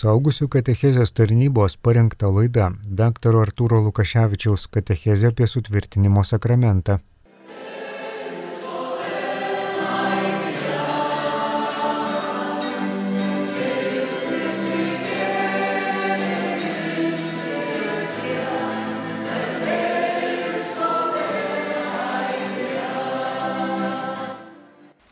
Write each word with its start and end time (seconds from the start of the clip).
Suaugusių 0.00 0.46
katechezės 0.48 1.10
tarnybos 1.12 1.74
parengta 1.76 2.30
laida 2.32 2.70
dr. 3.00 3.36
Artūro 3.36 3.82
Lukaševičiaus 3.84 4.62
katechezė 4.72 5.28
apie 5.28 5.44
sutvirtinimo 5.50 6.22
sakramentą. 6.24 6.96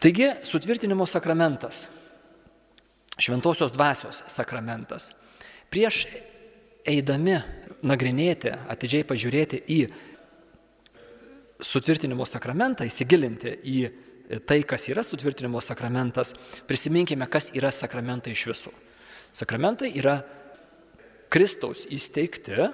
Taigi, 0.00 0.32
sutvirtinimo 0.48 1.04
sakramentas, 1.04 1.84
šventosios 3.18 3.72
dvasios 3.74 4.22
sakramentas. 4.30 5.12
Prieš 5.70 6.06
eidami 6.88 7.38
nagrinėti, 7.84 8.52
atidžiai 8.70 9.06
pažiūrėti 9.06 9.62
į 9.68 9.80
sutvirtinimo 11.60 12.26
sakramentą, 12.26 12.86
įsigilinti 12.86 13.54
į 13.66 13.78
tai, 14.46 14.60
kas 14.68 14.88
yra 14.92 15.02
sutvirtinimo 15.04 15.60
sakramentas, 15.64 16.34
prisiminkime, 16.68 17.26
kas 17.30 17.50
yra 17.56 17.72
sakramentai 17.74 18.34
iš 18.36 18.44
visų. 18.50 18.72
Sakramentai 19.36 19.92
yra 19.98 20.20
Kristaus 21.32 21.84
įsteigti, 21.92 22.68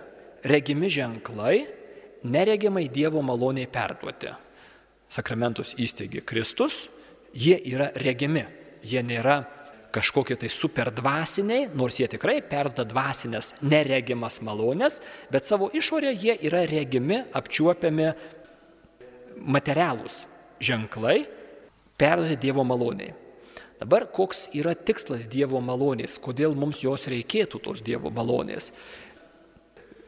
regimi 0.46 0.90
ženklai, 0.92 1.64
neregimai 2.24 2.86
Dievo 2.92 3.22
maloniai 3.24 3.68
perduoti. 3.70 4.30
Sakramentus 5.14 5.74
įsteigė 5.78 6.24
Kristus, 6.26 6.88
jie 7.34 7.56
yra 7.70 7.90
regimi, 8.00 8.44
jie 8.82 9.02
nėra 9.06 9.42
kažkokie 9.94 10.36
tai 10.40 10.50
super 10.50 10.90
dvasiniai, 10.94 11.68
nors 11.78 12.00
jie 12.00 12.08
tikrai 12.10 12.40
perda 12.42 12.84
dvasinės 12.88 13.54
neregimas 13.62 14.40
malonės, 14.44 15.00
bet 15.32 15.46
savo 15.46 15.70
išorė 15.74 16.12
jie 16.14 16.36
yra 16.48 16.64
regimi, 16.70 17.22
apčiuopiami 17.34 18.10
materialūs 19.44 20.24
ženklai, 20.64 21.24
perduoti 22.00 22.41
Dievo 22.42 22.64
maloniai. 22.66 23.14
Dabar 23.80 24.06
koks 24.10 24.48
yra 24.56 24.74
tikslas 24.74 25.27
Dievo 25.30 25.60
malonės, 25.62 26.19
kodėl 26.22 26.54
mums 26.58 26.82
jos 26.84 27.08
reikėtų 27.10 27.60
tos 27.62 27.82
Dievo 27.84 28.12
malonės. 28.14 28.70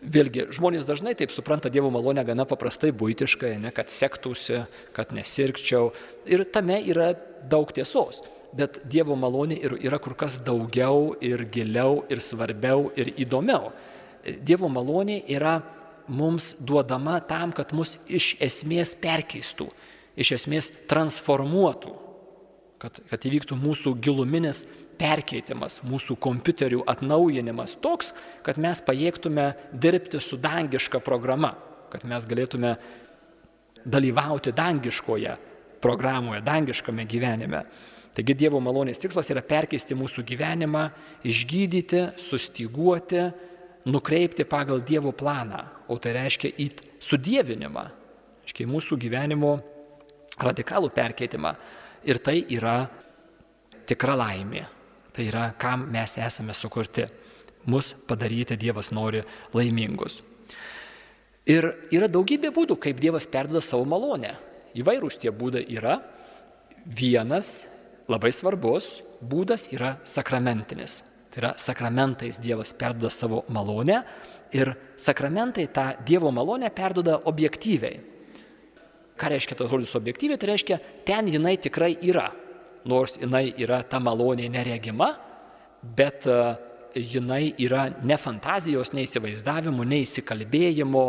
Vėlgi, 0.06 0.46
žmonės 0.55 0.86
dažnai 0.86 1.16
taip 1.18 1.33
supranta 1.34 1.70
Dievo 1.72 1.91
malonę 1.91 2.22
gana 2.27 2.44
paprastai, 2.46 2.92
būtiškai, 2.94 3.56
ne, 3.58 3.72
kad 3.74 3.91
sektųsi, 3.91 4.62
kad 4.94 5.14
nesirgčiau. 5.16 5.91
Ir 6.30 6.44
tame 6.52 6.78
yra 6.84 7.14
daug 7.50 7.72
tiesos. 7.74 8.22
Bet 8.56 8.80
Dievo 8.88 9.16
malonė 9.18 9.58
yra 9.84 9.98
kur 10.00 10.14
kas 10.16 10.38
daugiau 10.44 11.14
ir 11.20 11.44
giliau 11.52 12.04
ir 12.08 12.22
svarbiau 12.24 12.90
ir 12.96 13.12
įdomiau. 13.20 13.72
Dievo 14.24 14.70
malonė 14.72 15.20
yra 15.28 15.58
mums 16.08 16.54
duodama 16.60 17.18
tam, 17.20 17.52
kad 17.52 17.74
mus 17.77 17.96
iš 18.08 18.34
esmės 18.42 18.94
perkeistų, 18.98 19.68
iš 20.16 20.32
esmės 20.38 20.70
transformuotų, 20.90 21.92
kad, 22.82 23.00
kad 23.10 23.27
įvyktų 23.28 23.58
mūsų 23.58 23.94
giluminis 24.02 24.64
perkeitimas, 24.96 25.82
mūsų 25.84 26.16
kompiuterių 26.22 26.82
atnaujinimas 26.88 27.77
toks, 27.82 28.12
kad 28.46 28.60
mes 28.62 28.80
pajėgtume 28.84 29.50
dirbti 29.72 30.20
su 30.22 30.38
dangiška 30.40 31.02
programa, 31.04 31.52
kad 31.92 32.06
mes 32.08 32.24
galėtume 32.28 32.77
dalyvauti 33.86 34.54
dangiškoje 34.56 35.36
programoje, 35.84 36.40
dangiškame 36.46 37.04
gyvenime. 37.06 37.66
Taigi 38.17 38.33
Dievo 38.33 38.62
malonės 38.64 39.00
tikslas 39.03 39.28
yra 39.28 39.42
perkeisti 39.45 39.97
mūsų 39.98 40.25
gyvenimą, 40.25 40.86
išgydyti, 41.28 42.03
sustiguoti, 42.17 43.27
nukreipti 43.92 44.47
pagal 44.48 44.81
Dievo 44.86 45.12
planą, 45.12 45.61
o 45.92 45.98
tai 46.00 46.14
reiškia 46.17 46.55
į 46.64 46.70
sudėvinimą, 47.05 47.84
reiškia 48.47 48.69
mūsų 48.73 48.97
gyvenimo 49.05 49.53
radikalų 50.40 50.90
perkeitimą. 50.96 51.52
Ir 52.08 52.23
tai 52.24 52.39
yra 52.57 52.79
tikra 53.86 54.17
laimė. 54.17 54.64
Tai 55.13 55.24
yra, 55.24 55.46
kam 55.58 55.86
mes 55.92 56.17
esame 56.20 56.55
sukurti. 56.57 57.07
Mus 57.67 57.92
padaryti 58.07 58.57
Dievas 58.61 58.92
nori 58.95 59.23
laimingus. 59.57 60.20
Ir 61.46 61.67
yra 61.95 62.08
daugybė 62.11 62.52
būdų, 62.55 62.77
kaip 62.80 63.01
Dievas 63.02 63.27
perduoda 63.30 63.63
savo 63.64 63.86
malonę. 63.89 64.35
Įvairūs 64.77 65.19
tie 65.23 65.33
būdai 65.35 65.64
yra. 65.73 65.98
Vienas 66.86 67.67
labai 68.11 68.33
svarbus 68.33 69.00
būdas 69.20 69.68
yra 69.74 69.96
sakramentinis. 70.06 71.02
Tai 71.33 71.42
yra 71.42 71.52
sakramentais 71.61 72.40
Dievas 72.40 72.72
perduoda 72.77 73.11
savo 73.12 73.44
malonę 73.52 74.00
ir 74.56 74.72
sakramentai 74.96 75.68
tą 75.68 75.90
Dievo 76.06 76.33
malonę 76.33 76.70
perduoda 76.70 77.20
objektyviai. 77.28 78.00
Ką 79.16 79.30
reiškia 79.33 79.56
tas 79.56 79.70
žodis 79.72 79.95
objektyviai? 79.96 80.39
Tai 80.39 80.50
reiškia, 80.52 80.80
ten 81.08 81.28
jinai 81.33 81.56
tikrai 81.61 81.95
yra 82.05 82.28
nors 82.86 83.18
jinai 83.20 83.50
yra 83.61 83.83
ta 83.83 84.00
malonė 84.02 84.48
neregima, 84.52 85.11
bet 85.83 86.27
e, 86.30 86.39
jinai 86.96 87.50
yra 87.62 87.89
ne 88.06 88.16
fantazijos, 88.20 88.92
ne 88.95 89.05
įsivaizdavimo, 89.06 89.84
ne 89.84 90.00
įsikalbėjimo 90.05 91.05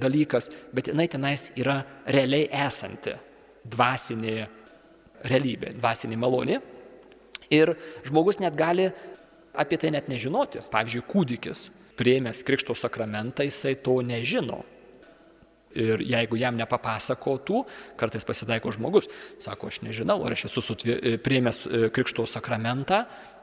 dalykas, 0.00 0.50
bet 0.74 0.90
jinai 0.90 1.06
tenais 1.12 1.50
yra 1.60 1.78
realiai 2.10 2.48
esanti 2.66 3.14
dvasinė 3.70 4.38
realybė, 5.24 5.74
dvasinė 5.78 6.18
malonė. 6.20 6.60
Ir 7.52 7.74
žmogus 8.06 8.40
net 8.40 8.56
gali 8.56 8.88
apie 9.54 9.78
tai 9.80 9.92
net 9.94 10.08
nežinoti. 10.10 10.62
Pavyzdžiui, 10.72 11.04
kūdikis, 11.08 11.66
prieimęs 11.98 12.42
Krikšto 12.46 12.76
sakramentą, 12.78 13.46
jisai 13.46 13.76
to 13.82 14.00
nežino. 14.04 14.62
Ir 15.74 16.04
jeigu 16.06 16.38
jam 16.38 16.54
nepapasakotų, 16.54 17.64
kartais 17.98 18.26
pasitaiko 18.26 18.70
žmogus, 18.74 19.08
sako, 19.42 19.72
aš 19.72 19.80
nežinau, 19.82 20.20
ar 20.22 20.36
aš 20.36 20.46
esu 20.46 20.62
e, 20.86 21.16
priėmęs 21.18 21.58
e, 21.66 21.80
krikšto 21.90 22.28
sakramentą, 22.30 23.00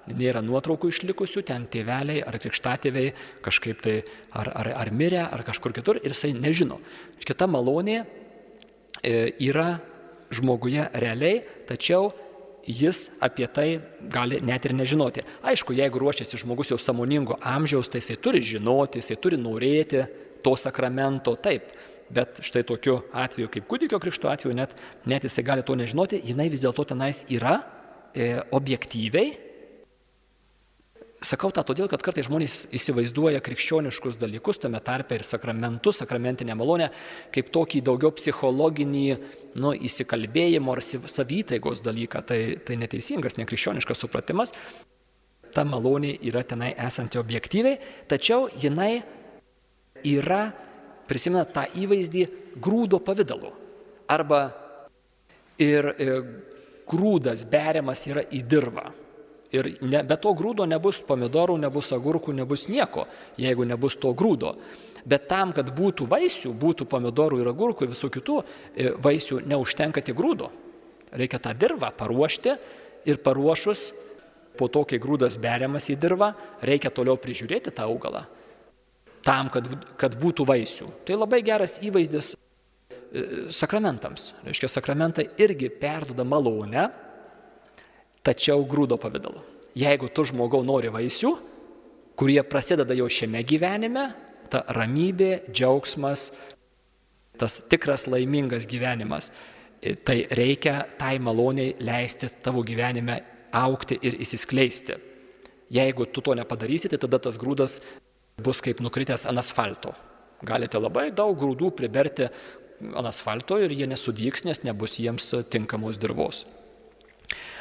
nėra 0.07 0.39
nuotraukų 0.45 0.89
išlikusių, 0.93 1.43
ten 1.45 1.67
tėveliai 1.71 2.23
ar 2.23 2.39
krikštatėviai 2.39 3.11
kažkaip 3.43 3.83
tai 3.83 3.97
ar, 4.31 4.47
ar, 4.47 4.71
ar 4.79 4.91
mirė, 4.95 5.25
ar 5.27 5.43
kažkur 5.47 5.75
kitur 5.75 5.99
ir 5.99 6.15
jisai 6.15 6.31
nežino. 6.37 6.79
Kita 7.19 7.49
malonė 7.51 7.99
e, 7.99 9.35
yra 9.43 9.75
žmoguje 10.31 10.87
realiai, 10.93 11.41
tačiau 11.67 12.11
jis 12.67 13.09
apie 13.21 13.47
tai 13.47 13.67
gali 14.11 14.39
net 14.41 14.65
ir 14.65 14.75
nežinoti. 14.77 15.23
Aišku, 15.43 15.73
jeigu 15.73 16.01
ruošiasi 16.01 16.41
žmogus 16.41 16.71
jau 16.71 16.79
samoningo 16.79 17.37
amžiaus, 17.41 17.89
tai 17.89 18.01
jisai 18.01 18.17
turi 18.21 18.41
žinoti, 18.45 19.01
jisai 19.01 19.17
turi 19.21 19.39
norėti 19.41 20.05
to 20.45 20.55
sakramento, 20.57 21.35
taip, 21.41 21.71
bet 22.11 22.41
štai 22.45 22.63
tokiu 22.67 22.99
atveju 23.13 23.49
kaip 23.51 23.67
kūdikio 23.69 23.99
krikšto 24.01 24.29
atveju, 24.31 24.55
net, 24.57 24.75
net 25.09 25.25
jisai 25.25 25.45
gali 25.47 25.65
to 25.65 25.77
nežinoti, 25.77 26.21
jinai 26.31 26.49
vis 26.53 26.65
dėlto 26.65 26.85
tenais 26.93 27.23
yra 27.31 27.59
e, 28.13 28.33
objektyviai. 28.51 29.50
Sakau 31.21 31.51
tą 31.53 31.61
todėl, 31.61 31.85
kad 31.85 32.01
kartai 32.01 32.23
žmonės 32.25 32.63
įsivaizduoja 32.73 33.43
krikščioniškus 33.45 34.15
dalykus, 34.17 34.57
tame 34.63 34.79
tarpe 34.81 35.19
ir 35.19 35.21
sakramentus, 35.21 35.99
sakramentinę 36.01 36.55
malonę, 36.57 36.87
kaip 37.29 37.51
tokį 37.53 37.83
daugiau 37.85 38.09
psichologinį 38.17 39.03
nu, 39.61 39.73
įsikalbėjimo 39.77 40.73
ar 40.73 40.81
savytaigos 40.81 41.83
dalyką. 41.85 42.23
Tai, 42.25 42.39
tai 42.65 42.77
neteisingas, 42.81 43.37
nekrikščioniškas 43.37 44.01
supratimas. 44.01 44.55
Ta 45.53 45.61
malonė 45.67 46.15
yra 46.25 46.41
tenai 46.47 46.71
esanti 46.87 47.21
objektyviai, 47.21 47.77
tačiau 48.09 48.47
jinai 48.57 49.03
yra 50.09 50.47
prisimena 51.05 51.45
tą 51.45 51.67
įvaizdį 51.83 52.25
grūdo 52.57 52.97
pavydalu. 53.05 53.53
Arba 54.09 54.41
ir 55.61 55.91
e, 55.93 56.17
grūdas 56.89 57.45
beriamas 57.45 58.07
yra 58.09 58.25
į 58.25 58.41
dirvą. 58.41 58.87
Ir 59.51 59.67
ne, 59.83 60.03
be 60.07 60.17
to 60.21 60.31
grūdo 60.37 60.65
nebus 60.69 61.01
pomidorų, 61.03 61.57
nebus 61.59 61.91
agurkų, 61.95 62.33
nebus 62.37 62.67
nieko, 62.71 63.05
jeigu 63.41 63.67
nebus 63.67 63.97
to 63.99 64.13
grūdo. 64.15 64.55
Bet 65.05 65.25
tam, 65.27 65.51
kad 65.55 65.71
būtų 65.75 66.05
vaisių, 66.07 66.53
būtų 66.55 66.85
pomidorų 66.87 67.41
ir 67.41 67.49
agurkų 67.51 67.87
ir 67.87 67.93
visų 67.95 68.11
kitų 68.13 68.37
e, 68.41 68.91
vaisių, 69.01 69.41
neužtenka 69.49 70.03
tik 70.05 70.15
grūdo. 70.15 70.51
Reikia 71.11 71.41
tą 71.43 71.55
dirvą 71.57 71.89
paruošti 71.97 72.53
ir 73.09 73.19
paruošus, 73.25 73.89
po 74.55 74.69
to, 74.71 74.85
kai 74.87 75.01
grūdas 75.01 75.39
beriamas 75.41 75.89
į 75.91 75.97
dirvą, 75.99 76.31
reikia 76.63 76.91
toliau 76.93 77.17
prižiūrėti 77.19 77.73
tą 77.75 77.89
augalą 77.89 78.27
tam, 79.25 79.49
kad, 79.53 79.67
kad 79.99 80.17
būtų 80.19 80.45
vaisių. 80.49 80.89
Tai 81.05 81.19
labai 81.21 81.41
geras 81.45 81.77
įvaizdis 81.85 82.33
e, 82.33 83.23
sakramentams. 83.53 84.31
Reiškia, 84.47 84.69
sakramentai 84.71 85.27
irgi 85.41 85.69
perduoda 85.81 86.25
malonę, 86.27 86.87
tačiau 88.25 88.65
grūdo 88.67 88.97
pavydalu. 89.01 89.41
Jeigu 89.77 90.09
tu 90.11 90.25
žmogau 90.27 90.61
nori 90.67 90.91
vaisių, 90.91 91.31
kurie 92.19 92.41
prasideda 92.43 92.95
jau 92.97 93.07
šiame 93.09 93.43
gyvenime, 93.47 94.09
ta 94.51 94.65
ramybė, 94.75 95.47
džiaugsmas, 95.49 96.31
tas 97.39 97.57
tikras 97.71 98.05
laimingas 98.11 98.67
gyvenimas, 98.69 99.31
tai 100.05 100.25
reikia 100.37 100.83
tai 100.99 101.15
maloniai 101.23 101.77
leisti 101.81 102.29
tavo 102.43 102.61
gyvenime 102.67 103.21
aukti 103.55 103.97
ir 104.05 104.19
įsiskleisti. 104.21 104.97
Jeigu 105.71 106.05
tu 106.11 106.21
to 106.21 106.35
nepadarysi, 106.35 106.91
tai 106.91 106.99
tada 106.99 107.19
tas 107.23 107.39
grūdas 107.39 107.79
bus 108.43 108.59
kaip 108.63 108.81
nukritęs 108.83 109.25
ant 109.29 109.39
asfalto. 109.39 109.95
Galite 110.43 110.79
labai 110.81 111.09
daug 111.15 111.37
grūdų 111.39 111.71
priberti 111.77 112.27
ant 112.91 113.07
asfalto 113.07 113.59
ir 113.61 113.71
jie 113.71 113.87
nesudyks, 113.87 114.43
nes 114.45 114.63
nebus 114.67 114.99
jiems 114.99 115.31
tinkamos 115.53 115.99
dirvos. 116.01 116.43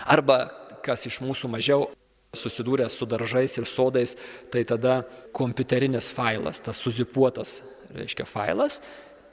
Arba 0.07 0.47
kas 0.85 1.07
iš 1.09 1.21
mūsų 1.25 1.51
mažiau 1.53 1.89
susidūrę 2.37 2.87
su 2.91 3.07
daržais 3.11 3.57
ir 3.59 3.67
sodais, 3.67 4.17
tai 4.53 4.63
tada 4.65 5.03
kompiuterinis 5.35 6.11
failas, 6.15 6.63
tas 6.63 6.79
suzipuotas, 6.79 7.59
reiškia, 7.95 8.27
failas, 8.29 8.79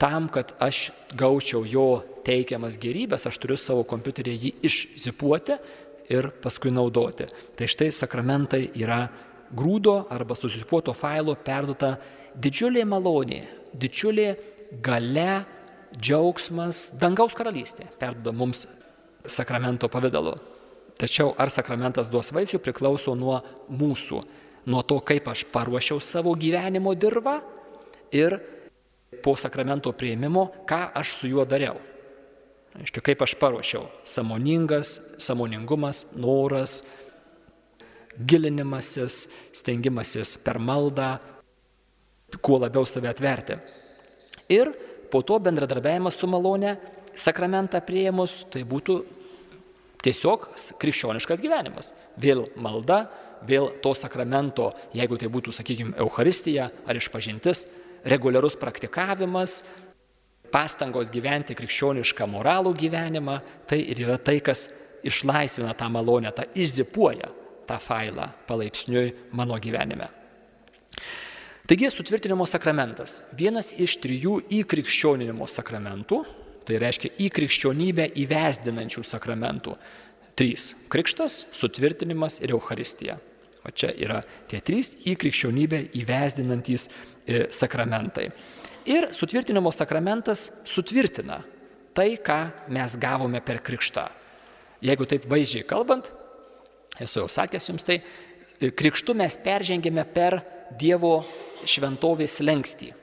tam, 0.02 0.30
kad 0.34 0.54
aš 0.62 0.90
gaučiau 1.18 1.64
jo 1.66 1.88
teikiamas 2.26 2.80
gerybės, 2.82 3.28
aš 3.30 3.38
turiu 3.42 3.58
savo 3.58 3.86
kompiuterį 3.88 4.34
jį 4.34 4.54
išzipuoti 4.70 5.58
ir 6.14 6.32
paskui 6.42 6.74
naudoti. 6.74 7.28
Tai 7.58 7.70
štai 7.70 7.92
sakramentai 7.94 8.68
yra 8.82 9.06
grūdo 9.54 10.00
arba 10.14 10.36
susipuoto 10.36 10.94
failo 10.98 11.36
perduota 11.36 11.96
didžiulė 12.38 12.84
malonė, 12.86 13.44
didžiulė 13.78 14.32
gale, 14.84 15.46
džiaugsmas, 15.98 16.92
dangaus 17.00 17.36
karalystė 17.38 17.88
perduoda 18.00 18.36
mums 18.36 18.66
sakramento 19.28 19.90
pavydalu. 19.92 20.36
Tačiau 20.98 21.36
ar 21.38 21.52
sakramentas 21.54 22.10
duos 22.10 22.32
vaisių 22.34 22.60
priklauso 22.64 23.14
nuo 23.16 23.38
mūsų, 23.70 24.22
nuo 24.68 24.82
to, 24.82 24.98
kaip 25.06 25.30
aš 25.30 25.46
paruošiau 25.54 26.02
savo 26.02 26.34
gyvenimo 26.34 26.96
dirbą 26.98 27.38
ir 28.18 28.40
po 29.24 29.36
sakramento 29.38 29.94
prieimimo, 29.94 30.50
ką 30.68 30.88
aš 30.98 31.14
su 31.20 31.30
juo 31.30 31.46
dariau. 31.46 31.78
Aiškiai, 32.78 33.04
kaip 33.12 33.22
aš 33.26 33.36
paruošiau. 33.40 33.86
Samoningas, 34.06 34.98
samoningumas, 35.22 36.04
noras, 36.18 36.82
gilinimasis, 38.18 39.26
stengimasis 39.54 40.36
per 40.42 40.60
maldą, 40.60 41.16
kuo 42.42 42.60
labiau 42.62 42.86
save 42.86 43.10
atverti. 43.10 43.58
Ir 44.54 44.72
po 45.12 45.22
to 45.22 45.40
bendradarbiavimas 45.40 46.18
su 46.18 46.30
malone, 46.30 46.76
sakramentą 47.18 47.82
prieimus, 47.86 48.44
tai 48.52 48.64
būtų 48.68 48.98
tiesiog 50.04 50.50
krikščioniškas 50.82 51.42
gyvenimas. 51.44 51.94
Vėl 52.22 52.46
malda, 52.56 53.06
vėl 53.48 53.72
to 53.84 53.94
sakramento, 53.98 54.72
jeigu 54.98 55.18
tai 55.20 55.30
būtų, 55.34 55.54
sakykime, 55.56 55.98
Euharistija 56.02 56.70
ar 56.88 57.00
išpažintis, 57.00 57.66
reguliarus 58.08 58.58
praktikavimas, 58.60 59.62
pastangos 60.54 61.12
gyventi 61.12 61.58
krikščionišką 61.58 62.28
moralų 62.32 62.74
gyvenimą, 62.78 63.42
tai 63.68 63.82
ir 63.92 64.06
yra 64.06 64.18
tai, 64.18 64.40
kas 64.40 64.68
išlaisvina 65.08 65.74
tą 65.78 65.90
malonę, 65.92 66.32
tą 66.36 66.48
izzipuoja 66.56 67.30
tą 67.68 67.78
failą 67.80 68.30
palaipsniui 68.48 69.14
mano 69.32 69.60
gyvenime. 69.60 70.08
Taigi 71.68 71.92
sutvirtinimo 71.92 72.46
sakramentas- 72.48 73.24
vienas 73.42 73.74
iš 73.76 73.98
trijų 74.00 74.40
įkrikščioninimo 74.48 75.48
sakramentų, 75.48 76.24
tai 76.68 76.82
reiškia 76.84 77.14
į 77.24 77.30
krikščionybę 77.32 78.10
įvesdinančių 78.24 79.04
sakramentų. 79.08 79.78
Trys- 80.38 80.74
krikštas, 80.94 81.46
sutvirtinimas 81.52 82.42
ir 82.42 82.52
Euharistija. 82.52 83.18
O 83.66 83.72
čia 83.72 83.92
yra 83.92 84.22
tie 84.48 84.62
trys 84.62 84.94
į 85.08 85.18
krikščionybę 85.20 85.90
įvesdinantys 85.98 86.88
e, 87.28 87.48
sakramentai. 87.52 88.30
Ir 88.88 89.10
sutvirtinimo 89.12 89.72
sakramentas 89.76 90.52
sutvirtina 90.64 91.42
tai, 91.94 92.16
ką 92.16 92.70
mes 92.70 92.96
gavome 92.96 93.42
per 93.42 93.60
krikštą. 93.60 94.06
Jeigu 94.82 95.08
taip 95.10 95.26
vaizdžiai 95.26 95.66
kalbant, 95.68 96.12
esu 97.02 97.20
jau 97.20 97.28
sakęs 97.28 97.68
jums 97.68 97.84
tai, 97.84 98.00
e, 98.62 98.70
krikštu 98.72 99.16
mes 99.18 99.36
peržengėme 99.44 100.06
per 100.14 100.42
Dievo 100.78 101.26
šventovės 101.66 102.42
lengstį. 102.44 102.94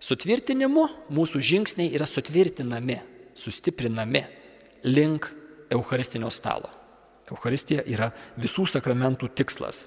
Sutvirtinimu 0.00 0.86
mūsų 1.14 1.40
žingsniai 1.40 1.92
yra 1.96 2.06
sutvirtinami, 2.08 2.98
sustiprinami 3.36 4.22
link 4.84 5.30
Eucharistinio 5.72 6.30
stalo. 6.30 6.70
Eucharistija 7.26 7.82
yra 7.90 8.10
visų 8.38 8.66
sakramentų 8.70 9.32
tikslas. 9.34 9.84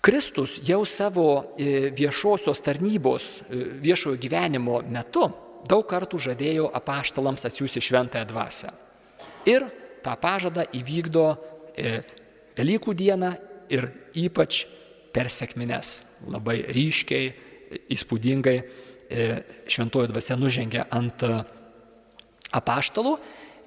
Kristus 0.00 0.60
jau 0.64 0.84
savo 0.88 1.54
e, 1.58 1.90
viešosios 1.92 2.62
tarnybos, 2.64 3.26
e, 3.50 3.64
viešojo 3.82 4.16
gyvenimo 4.22 4.78
metu 4.88 5.26
daug 5.68 5.84
kartų 5.90 6.20
žadėjo 6.30 6.70
apaštalams 6.78 7.44
atsiųsti 7.44 7.82
šventąją 7.82 8.28
dvasę. 8.30 8.70
Ir 9.50 9.66
tą 10.06 10.14
pažadą 10.16 10.64
įvykdo 10.78 11.26
e, 11.74 11.98
Velykų 12.58 12.90
dieną 12.98 13.28
ir 13.70 13.84
ypač 14.18 14.64
per 15.14 15.30
sėkmines. 15.32 15.94
Labai 16.28 16.60
ryškiai, 16.74 17.32
įspūdingai 17.94 18.58
šventojo 19.68 20.10
dvasia 20.10 20.36
nužengia 20.36 20.86
ant 20.92 21.24
apaštalų 22.52 23.14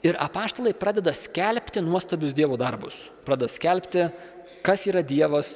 ir 0.05 0.17
apaštalai 0.21 0.73
pradeda 0.77 1.13
skelbti 1.17 1.81
nuostabius 1.85 2.35
Dievo 2.37 2.57
darbus. 2.61 2.97
Pradeda 3.25 3.49
skelbti, 3.49 4.07
kas 4.65 4.85
yra 4.89 5.01
Dievas, 5.05 5.55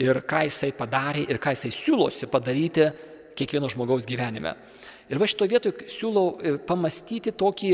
ir 0.00 0.22
ką 0.26 0.44
jisai 0.48 0.72
padarė 0.74 1.24
ir 1.30 1.38
ką 1.42 1.54
jisai 1.54 1.70
siūlosi 1.74 2.28
padaryti 2.30 2.88
kiekvieno 3.38 3.68
žmogaus 3.70 4.06
gyvenime. 4.08 4.54
Ir 5.10 5.20
va 5.20 5.28
šito 5.28 5.46
vietoj 5.48 5.74
siūlau 5.90 6.26
e, 6.38 6.54
pamastyti 6.64 7.34
tokį 7.34 7.72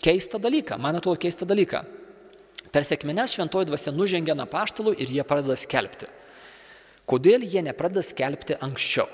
keistą 0.00 0.40
dalyką, 0.40 0.78
man 0.80 0.98
atrodo 0.98 1.20
keistą 1.20 1.46
dalyką. 1.48 1.82
Per 2.70 2.86
sėkmines 2.86 3.34
šventoji 3.34 3.68
dvasia 3.68 3.92
nužengia 3.92 4.34
ant 4.36 4.50
paštalų 4.50 4.94
ir 4.98 5.10
jie 5.10 5.26
pradeda 5.26 5.58
skelbti. 5.58 6.08
Kodėl 7.10 7.42
jie 7.42 7.62
nepradeda 7.66 8.04
skelbti 8.06 8.54
anksčiau? 8.62 9.08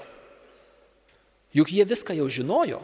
Juk 1.57 1.73
jie 1.73 1.87
viską 1.89 2.17
jau 2.19 2.27
žinojo. 2.29 2.83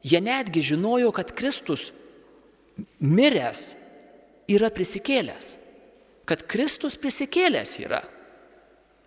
Jie 0.00 0.20
netgi 0.24 0.62
žinojo, 0.64 1.10
kad 1.12 1.34
Kristus 1.36 1.90
miręs 3.02 3.74
yra 4.48 4.70
prisikėlęs. 4.72 5.52
Kad 6.28 6.46
Kristus 6.48 6.96
prisikėlęs 7.00 7.74
yra 7.82 8.00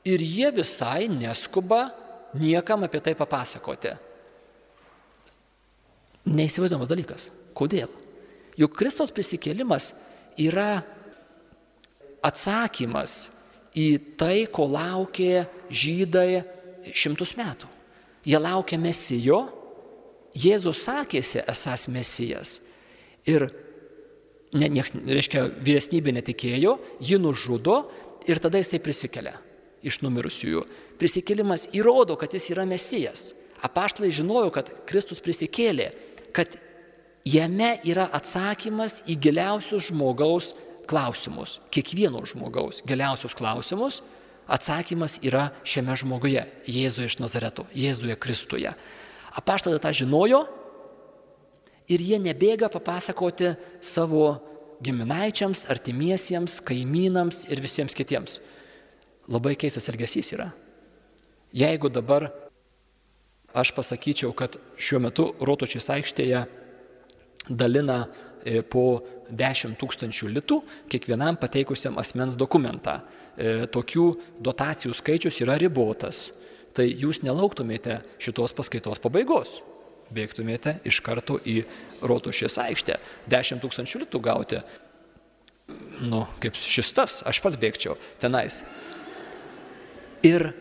ir 0.05 0.21
jie 0.21 0.49
visai 0.53 1.09
neskuba 1.09 1.89
niekam 2.37 2.85
apie 2.85 3.01
tai 3.01 3.13
papasakoti. 3.17 3.95
Neįsivaizduojamas 6.29 6.89
dalykas. 6.89 7.27
Kodėl? 7.57 7.89
Juk 8.59 8.75
Kristaus 8.77 9.13
prisikėlimas 9.13 9.91
yra 10.39 10.83
atsakymas 12.21 13.31
į 13.77 13.87
tai, 14.19 14.45
ko 14.51 14.67
laukė 14.69 15.45
žydai 15.71 16.43
šimtus 16.91 17.35
metų. 17.39 17.69
Jie 18.27 18.37
laukia 18.39 18.77
mesijo, 18.81 19.41
Jėzus 20.31 20.85
sakėsi 20.85 21.41
esas 21.43 21.89
mesijas. 21.91 22.61
Ir 23.27 23.49
ne, 24.55 24.69
nieks, 24.71 24.93
reiškia, 24.95 25.43
vyresnybė 25.59 26.13
netikėjo, 26.15 26.77
jį 27.03 27.19
nužudo 27.19 27.81
ir 28.29 28.39
tada 28.39 28.61
jisai 28.61 28.79
prisikelia 28.83 29.35
iš 29.83 29.99
numirusiųjų. 30.05 30.63
Prisikėlimas 31.01 31.67
įrodo, 31.75 32.15
kad 32.15 32.31
jis 32.31 32.51
yra 32.53 32.63
mesijas. 32.69 33.31
Apaštalai 33.65 34.11
žinojo, 34.13 34.53
kad 34.53 34.69
Kristus 34.89 35.21
prisikėlė, 35.21 35.91
kad 36.33 36.55
jame 37.27 37.75
yra 37.85 38.07
atsakymas 38.13 39.01
į 39.09 39.17
giliausius 39.21 39.89
žmogaus 39.89 40.53
klausimus. 40.89 41.59
Kiekvieno 41.73 42.23
žmogaus 42.27 42.81
giliausius 42.87 43.35
klausimus 43.37 44.01
atsakymas 44.51 45.19
yra 45.23 45.49
šiame 45.63 45.95
žmoguje, 45.95 46.45
Jėzuje 46.67 47.11
iš 47.11 47.19
Nazareto, 47.21 47.67
Jėzuje 47.77 48.17
Kristuje. 48.19 48.73
Apaštalai 49.37 49.79
tą 49.79 49.93
žinojo 49.95 50.43
ir 51.91 52.03
jie 52.03 52.19
nebėga 52.19 52.71
papasakoti 52.71 53.53
savo 53.83 54.39
giminaičiams, 54.83 55.67
artimiesiems, 55.71 56.59
kaimynams 56.65 57.45
ir 57.51 57.61
visiems 57.63 57.95
kitiems 57.95 58.39
labai 59.31 59.55
keistas 59.59 59.89
elgesys 59.91 60.33
yra. 60.35 60.49
Jeigu 61.53 61.91
dabar 61.91 62.29
aš 63.53 63.73
pasakyčiau, 63.75 64.31
kad 64.35 64.55
šiuo 64.79 65.01
metu 65.03 65.27
Rotočiais 65.43 65.89
aikštėje 65.91 66.45
dalina 67.49 68.05
e, 68.45 68.61
po 68.63 69.01
10 69.31 69.77
tūkstančių 69.79 70.29
litų 70.35 70.59
kiekvienam 70.91 71.39
pateikusiam 71.39 71.97
asmens 72.01 72.37
dokumentą. 72.39 72.99
E, 73.35 73.65
tokių 73.71 74.05
dotacijų 74.43 74.93
skaičius 74.97 75.41
yra 75.45 75.57
ribotas. 75.61 76.29
Tai 76.75 76.85
jūs 76.87 77.21
nelauktumėte 77.25 77.99
šitos 78.21 78.55
paskaitos 78.55 79.01
pabaigos. 79.03 79.59
Bėgtumėte 80.11 80.77
iš 80.87 80.99
karto 81.03 81.37
į 81.47 81.61
Rotušės 82.03 82.57
aikštę. 82.59 82.97
10 83.31 83.61
tūkstančių 83.63 84.05
litų 84.05 84.23
gauti. 84.23 84.61
Nu, 86.01 86.25
kaip 86.43 86.57
šis 86.59 86.91
tas, 86.97 87.19
aš 87.27 87.39
pats 87.43 87.59
bėgčiau 87.59 87.95
tenais. 88.19 88.61
Ir 90.25 90.51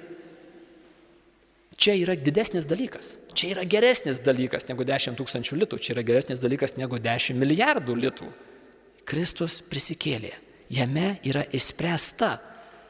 čia 1.81 1.97
yra 1.99 2.15
didesnis 2.15 2.69
dalykas. 2.71 3.15
Čia 3.35 3.55
yra 3.55 3.65
geresnis 3.69 4.23
dalykas 4.25 4.69
negu 4.69 4.87
10 4.87 5.19
tūkstančių 5.19 5.63
litų. 5.65 5.81
Čia 5.83 5.95
yra 5.97 6.07
geresnis 6.07 6.43
dalykas 6.43 6.77
negu 6.79 7.01
10 7.03 7.39
milijardų 7.41 7.97
litų. 8.05 8.31
Kristus 9.11 9.59
prisikėlė. 9.67 10.31
jame 10.71 11.19
yra 11.27 11.43
išspręsta 11.51 12.39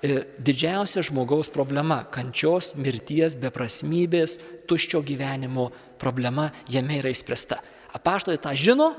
e, 0.05 0.25
didžiausia 0.37 1.01
žmogaus 1.01 1.49
problema- 1.49 2.05
kančios, 2.15 2.75
mirties, 2.77 3.37
beprasmybės, 3.41 4.39
tuščio 4.69 5.01
gyvenimo 5.01 5.71
problema 5.99 6.51
jame 6.69 7.01
yra 7.01 7.09
išspręsta. 7.09 7.57
Apaštalai 7.97 8.37
tą 8.39 8.53
žino 8.55 8.95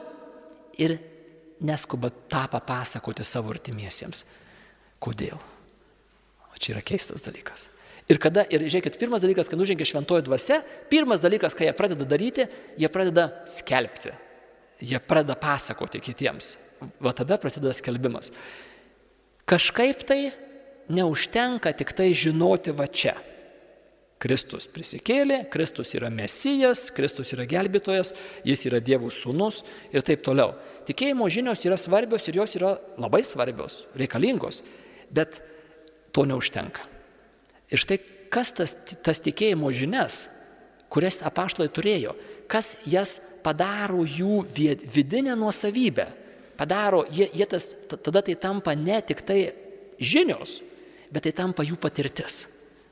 ir 0.77 0.97
neskuba 1.61 2.09
tą 2.09 2.47
papasakoti 2.49 3.23
savo 3.23 3.53
artimiesiems. 3.53 4.23
Kodėl? 4.99 5.37
O 6.49 6.57
čia 6.57 6.73
yra 6.73 6.81
keistas 6.81 7.21
dalykas. 7.21 7.67
Ir 8.09 8.17
kada, 8.17 8.43
ir 8.49 8.65
žiūrėkit, 8.65 8.97
pirmas 8.97 9.21
dalykas, 9.21 9.47
kai 9.47 9.57
nužengia 9.57 9.85
šventoji 9.85 10.25
dvasia, 10.25 10.63
pirmas 10.89 11.21
dalykas, 11.21 11.53
ką 11.53 11.69
jie 11.69 11.73
pradeda 11.77 12.03
daryti, 12.03 12.47
jie 12.77 12.89
pradeda 12.89 13.29
skelbti. 13.45 14.11
Jie 14.81 14.99
pradeda 14.99 15.37
pasakoti 15.39 16.01
kitiems. 16.01 16.55
Va 17.01 17.13
tada 17.13 17.37
prasideda 17.37 17.73
skelbimas. 17.77 18.31
Kažkaip 19.45 20.05
tai 20.07 20.31
neužtenka 20.89 21.73
tik 21.77 21.93
tai 21.93 22.11
žinoti 22.17 22.73
va 22.73 22.87
čia. 22.87 23.13
Kristus 24.21 24.67
prisikėlė, 24.69 25.47
Kristus 25.49 25.95
yra 25.97 26.11
mesijas, 26.13 26.91
Kristus 26.93 27.31
yra 27.33 27.47
gelbėtojas, 27.49 28.13
jis 28.45 28.67
yra 28.69 28.77
Dievų 28.83 29.09
sūnus 29.13 29.63
ir 29.89 30.05
taip 30.05 30.21
toliau. 30.25 30.53
Tikėjimo 30.85 31.25
žinios 31.33 31.65
yra 31.65 31.77
svarbios 31.79 32.27
ir 32.29 32.37
jos 32.37 32.53
yra 32.59 32.75
labai 33.01 33.23
svarbios, 33.25 33.79
reikalingos, 33.97 34.61
bet 35.09 35.39
to 36.13 36.27
neužtenka. 36.29 36.85
Ir 37.73 37.81
štai 37.81 37.97
kas 38.31 38.53
tas, 38.53 38.75
tas 39.01 39.23
tikėjimo 39.25 39.71
žinias, 39.73 40.27
kurias 40.93 41.21
apaštalai 41.25 41.71
turėjo, 41.73 42.13
kas 42.51 42.75
jas 42.85 43.17
padaro 43.43 44.03
jų 44.05 44.41
vidinę 44.93 45.35
nuosavybę, 45.39 46.07
padaro, 46.57 47.03
jie, 47.11 47.27
jie 47.33 47.47
tas, 47.49 47.71
tada 47.89 48.21
tai 48.21 48.35
tampa 48.39 48.75
ne 48.77 49.01
tik 49.05 49.23
tai 49.25 49.39
žinios, 49.99 50.59
bet 51.11 51.27
tai 51.27 51.35
tampa 51.35 51.65
jų 51.65 51.79
patirtis. 51.81 52.45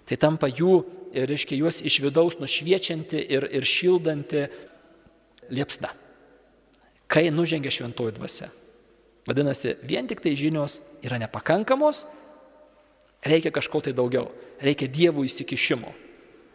Tai 0.09 0.17
tampa 0.17 0.49
jų, 0.49 0.79
reiškia, 1.13 1.57
juos 1.59 1.83
iš 1.85 1.99
vidaus 2.01 2.39
nušviečianti 2.41 3.21
ir, 3.29 3.45
ir 3.53 3.65
šildanti 3.65 4.47
liepsna, 5.53 5.91
kai 7.09 7.29
nužengia 7.33 7.73
šventoji 7.73 8.17
dvasia. 8.17 8.49
Vadinasi, 9.29 9.75
vien 9.85 10.07
tik 10.09 10.23
tai 10.23 10.33
žinios 10.37 10.79
yra 11.05 11.19
nepakankamos, 11.21 12.03
Reikia 13.25 13.51
kažko 13.51 13.81
tai 13.83 13.91
daugiau, 13.95 14.29
reikia 14.63 14.87
dievų 14.87 15.25
įsikišimo. 15.27 15.91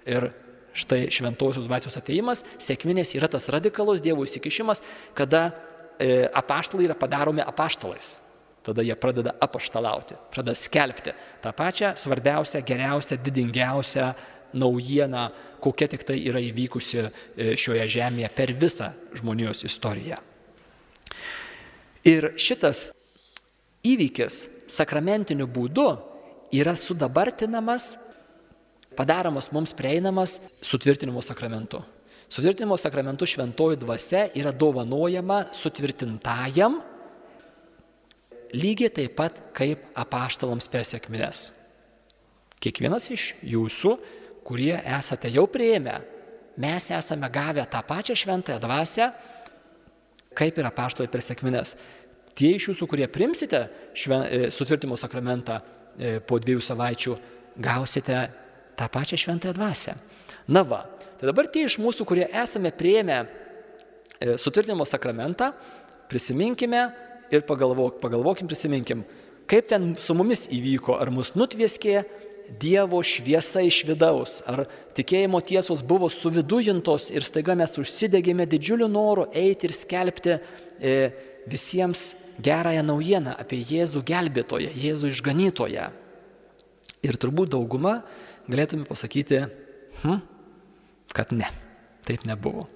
Ir 0.08 0.30
štai 0.74 1.06
šventosios 1.14 1.68
dvasios 1.68 1.96
ateimas, 1.98 2.42
sėkminės 2.58 3.14
yra 3.16 3.30
tas 3.30 3.48
radikalus 3.52 4.02
dievų 4.04 4.26
įsikišimas, 4.26 4.82
kada 5.16 5.46
e, 5.98 6.26
apaštalai 6.26 6.88
yra 6.88 6.98
padaromi 6.98 7.44
apaštalais. 7.44 8.16
Tada 8.64 8.82
jie 8.82 8.94
pradeda 8.96 9.34
apaštalauti, 9.44 10.16
pradeda 10.32 10.56
skelbti 10.56 11.12
tą 11.44 11.52
pačią 11.52 11.92
svarbiausią, 12.00 12.62
geriausią, 12.64 13.18
didingiausią 13.22 14.12
naujieną, 14.54 15.28
kokia 15.60 15.88
tik 15.92 16.04
tai 16.06 16.20
yra 16.24 16.40
įvykusi 16.42 17.02
e, 17.02 17.08
šioje 17.58 17.86
žemėje 17.96 18.30
per 18.34 18.54
visą 18.56 18.90
žmonijos 19.18 19.64
istoriją. 19.68 20.18
Ir 22.04 22.32
šitas 22.40 22.90
įvykis 23.84 24.40
sakramentiniu 24.70 25.46
būdu 25.48 25.88
yra 26.54 26.74
sudabartinamas, 26.78 27.94
padaromas 28.96 29.50
mums 29.52 29.72
prieinamas 29.76 30.38
sutvirtinimo 30.62 31.22
sakramentu. 31.22 31.82
Sutvirtinimo 32.28 32.76
sakramentu 32.80 33.26
šventoji 33.26 33.78
dvasia 33.82 34.26
yra 34.34 34.52
dovanojama 34.52 35.44
sutvirtintajam 35.52 36.80
lygiai 38.54 38.92
taip 38.94 39.16
pat 39.18 39.38
kaip 39.54 39.84
apaštalams 39.98 40.70
per 40.70 40.86
sėkmės. 40.86 41.48
Kiekvienas 42.62 43.10
iš 43.12 43.32
jūsų, 43.44 43.96
kurie 44.46 44.72
esate 44.78 45.28
jau 45.34 45.44
prieėmę, 45.50 45.98
mes 46.60 46.88
esame 46.94 47.28
gavę 47.34 47.66
tą 47.70 47.82
pačią 47.84 48.16
šventąją 48.16 48.62
dvasę, 48.62 49.10
kaip 50.38 50.58
ir 50.58 50.70
apaštalai 50.70 51.10
per 51.10 51.22
sėkmės. 51.22 51.74
Tie 52.34 52.54
iš 52.56 52.70
jūsų, 52.70 52.88
kurie 52.90 53.06
primsite 53.10 53.66
šven, 53.94 54.24
e, 54.26 54.50
sutvirtimo 54.54 54.96
sakramentą, 54.98 55.60
E, 55.94 56.18
po 56.26 56.40
dviejų 56.42 56.62
savaičių 56.64 57.14
gausite 57.62 58.16
tą 58.76 58.88
pačią 58.88 59.18
šventąją 59.20 59.54
dvasę. 59.56 59.94
Na 60.48 60.64
va, 60.64 60.84
tai 61.18 61.30
dabar 61.30 61.48
tie 61.48 61.64
iš 61.68 61.78
mūsų, 61.80 62.06
kurie 62.08 62.26
esame 62.28 62.72
prieėmę 62.74 63.18
e, 63.24 64.36
sutvirtinimo 64.40 64.84
sakramentą, 64.88 65.52
prisiminkime 66.10 66.82
ir 67.32 67.46
pagalvok, 67.48 68.00
pagalvokim, 68.02 68.48
prisiminkim, 68.50 69.04
kaip 69.50 69.70
ten 69.70 69.94
su 70.00 70.16
mumis 70.16 70.46
įvyko, 70.52 70.98
ar 71.00 71.12
mus 71.14 71.34
nutvieskė 71.38 72.04
Dievo 72.60 72.98
šviesa 73.00 73.62
iš 73.64 73.78
vidaus, 73.88 74.42
ar 74.44 74.66
tikėjimo 74.92 75.38
tiesos 75.40 75.80
buvo 75.80 76.10
suvidujintos 76.12 77.06
ir 77.14 77.24
staiga 77.24 77.54
mes 77.56 77.72
užsidegėme 77.80 78.44
didžiuliu 78.44 78.84
noru 78.84 79.24
eiti 79.32 79.64
ir 79.64 79.72
skelbti 79.72 80.34
e, 80.36 80.92
visiems 81.48 82.10
gerąją 82.44 82.82
naujieną 82.84 83.32
apie 83.40 83.62
Jėzų 83.64 84.04
gelbėtoją, 84.04 84.74
Jėzų 84.76 85.14
išganytoją. 85.14 85.88
Ir 87.04 87.18
turbūt 87.20 87.54
dauguma 87.56 88.02
galėtume 88.50 88.86
pasakyti, 88.88 89.44
hm, 90.02 90.22
kad 91.14 91.32
ne, 91.32 91.48
taip 92.06 92.24
nebuvo. 92.28 92.66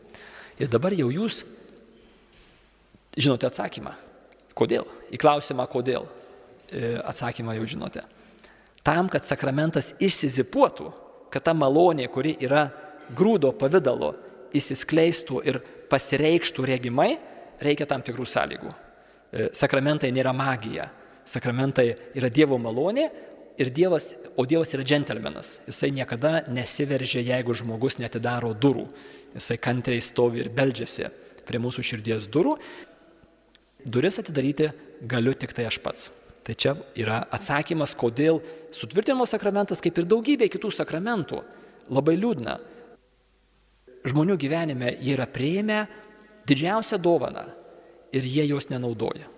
Ir 0.58 0.70
dabar 0.70 0.94
jau 0.96 1.08
jūs 1.12 1.44
žinote 3.18 3.48
atsakymą. 3.48 3.94
Kodėl? 4.58 4.86
Į 5.14 5.20
klausimą 5.22 5.68
kodėl. 5.70 6.08
E, 6.68 6.96
atsakymą 6.98 7.54
jau 7.58 7.66
žinote. 7.68 8.02
Tam, 8.84 9.08
kad 9.12 9.24
sakramentas 9.24 9.92
išsizipuotų, 10.02 10.90
kad 11.32 11.44
ta 11.46 11.54
malonė, 11.54 12.08
kuri 12.12 12.34
yra 12.44 12.68
grūdo 13.14 13.52
pavydalo, 13.56 14.14
įsiskleistų 14.56 15.42
ir 15.48 15.60
pasireikštų 15.90 16.66
regimai, 16.68 17.12
reikia 17.60 17.86
tam 17.88 18.04
tikrų 18.04 18.26
sąlygų. 18.28 18.72
E, 18.72 19.48
sakramentai 19.56 20.10
nėra 20.14 20.32
magija. 20.36 20.88
Sakramentai 21.28 21.90
yra 22.16 22.30
Dievo 22.32 22.58
malonė, 22.60 23.08
ir 23.58 23.70
Dievas, 23.74 24.12
o 24.36 24.46
Dievas 24.46 24.72
yra 24.74 24.84
džentelmenas. 24.86 25.58
Jisai 25.66 25.90
niekada 25.94 26.44
nesiveržia, 26.48 27.24
jeigu 27.34 27.56
žmogus 27.58 27.98
netidaro 27.98 28.54
durų. 28.54 28.86
Jisai 29.34 29.58
kantriai 29.62 30.02
stovi 30.04 30.44
ir 30.44 30.52
beldžiasi 30.54 31.10
prie 31.48 31.60
mūsų 31.62 31.84
širdies 31.90 32.28
durų. 32.32 32.56
Duris 33.84 34.18
atidaryti 34.20 34.70
galiu 35.08 35.34
tik 35.34 35.54
tai 35.56 35.68
aš 35.68 35.80
pats. 35.82 36.10
Tai 36.46 36.54
čia 36.56 36.74
yra 36.96 37.20
atsakymas, 37.34 37.92
kodėl 37.98 38.40
sutvirtinimo 38.72 39.26
sakramentas, 39.28 39.82
kaip 39.84 39.98
ir 40.00 40.08
daugybė 40.08 40.48
kitų 40.48 40.70
sakramentų, 40.72 41.42
labai 41.92 42.16
liūdna. 42.16 42.56
Žmonių 44.08 44.38
gyvenime 44.40 44.94
jie 44.96 45.12
yra 45.16 45.26
prieimę 45.28 45.82
didžiausią 46.48 46.96
dovaną 47.02 47.44
ir 48.16 48.24
jie 48.24 48.46
jos 48.48 48.70
nenaudoja. 48.70 49.28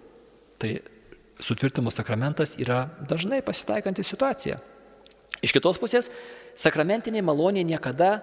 Tai 0.61 0.71
sutvirtimo 1.45 1.91
sakramentas 1.91 2.57
yra 2.61 2.85
dažnai 3.09 3.41
pasitaikanti 3.43 4.05
situacija. 4.07 4.59
Iš 5.41 5.55
kitos 5.57 5.79
pusės, 5.81 6.11
sakramentinė 6.59 7.23
malonė 7.25 7.65
niekada 7.65 8.19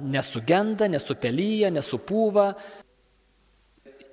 nesugenda, 0.00 0.88
nesupelyja, 0.88 1.70
nesupūva, 1.74 2.52